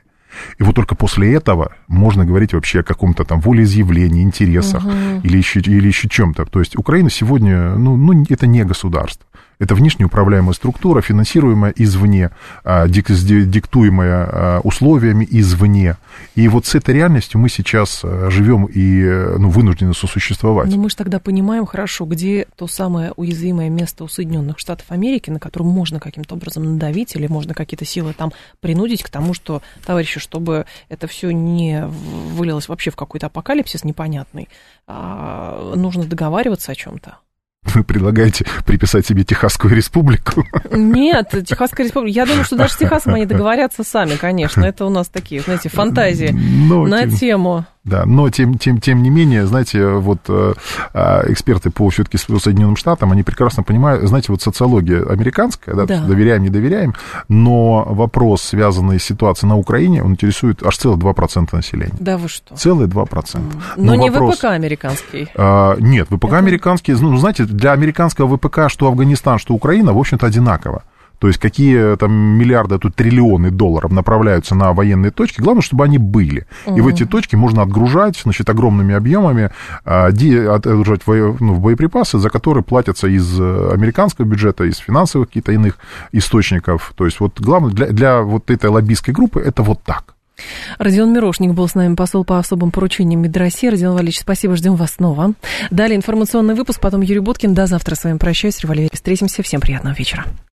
[0.58, 4.94] И вот только после этого можно говорить вообще о каком-то там волеизъявлении, интересах угу.
[5.24, 6.46] или еще, или еще чем-то.
[6.46, 9.26] То есть Украина сегодня, ну, ну, это не государство.
[9.60, 12.32] Это внешне управляемая структура, финансируемая извне,
[12.64, 15.97] а, диктуемая а, условиями извне.
[16.36, 19.03] И вот с этой реальностью мы сейчас а, живем и
[19.38, 20.70] ну, вынуждены сосуществовать.
[20.70, 25.30] Но мы же тогда понимаем хорошо, где то самое уязвимое место у Соединенных Штатов Америки,
[25.30, 29.62] на котором можно каким-то образом надавить или можно какие-то силы там принудить к тому, что,
[29.86, 34.49] товарищи, чтобы это все не вылилось вообще в какой-то апокалипсис непонятный,
[34.88, 37.18] нужно договариваться о чем-то.
[37.74, 40.45] Вы предлагаете приписать себе Техасскую республику?
[40.72, 42.16] Нет, Техасская республика.
[42.16, 44.63] Я думаю, что даже с Техасом они договорятся сами, конечно.
[44.63, 47.18] Это у нас такие, знаете, фантазии Но, ну, на тем...
[47.18, 50.54] тему да, но тем, тем, тем не менее, знаете, вот э,
[50.94, 56.02] э, эксперты по все-таки Соединенным Штатам, они прекрасно понимают, знаете, вот социология американская, да, Да.
[56.02, 56.94] доверяем, не доверяем,
[57.30, 61.94] но вопрос, связанный с ситуацией на Украине, он интересует аж целых 2% населения.
[62.00, 62.56] Да вы что?
[62.56, 63.42] Целые 2%.
[63.78, 65.28] Но, не вопрос- ВПК американский.
[65.36, 70.26] а, нет, ВПК американские, ну, знаете, для американского ВПК, что Афганистан, что Украина, в общем-то,
[70.26, 70.84] одинаково.
[71.20, 75.84] То есть какие там миллиарды, а тут триллионы долларов направляются на военные точки, главное, чтобы
[75.84, 76.45] они были.
[76.68, 79.51] И в эти точки можно отгружать, значит, огромными объемами,
[79.84, 85.78] а, отгружать ну, боеприпасы, за которые платятся из э, американского бюджета, из финансовых каких-то иных
[86.11, 86.93] источников.
[86.95, 90.16] То есть вот главное для, для вот этой лоббистской группы это вот так.
[90.78, 93.68] Родион Мирошник был с нами, посол по особым поручениям МИД России.
[93.70, 95.34] Родион Валерьевич, спасибо, ждем вас снова.
[95.72, 97.53] Далее информационный выпуск, потом Юрий Боткин.
[97.53, 98.89] До завтра с вами прощаюсь, Револьвере.
[98.91, 99.43] Встретимся.
[99.43, 100.26] Всем приятного вечера.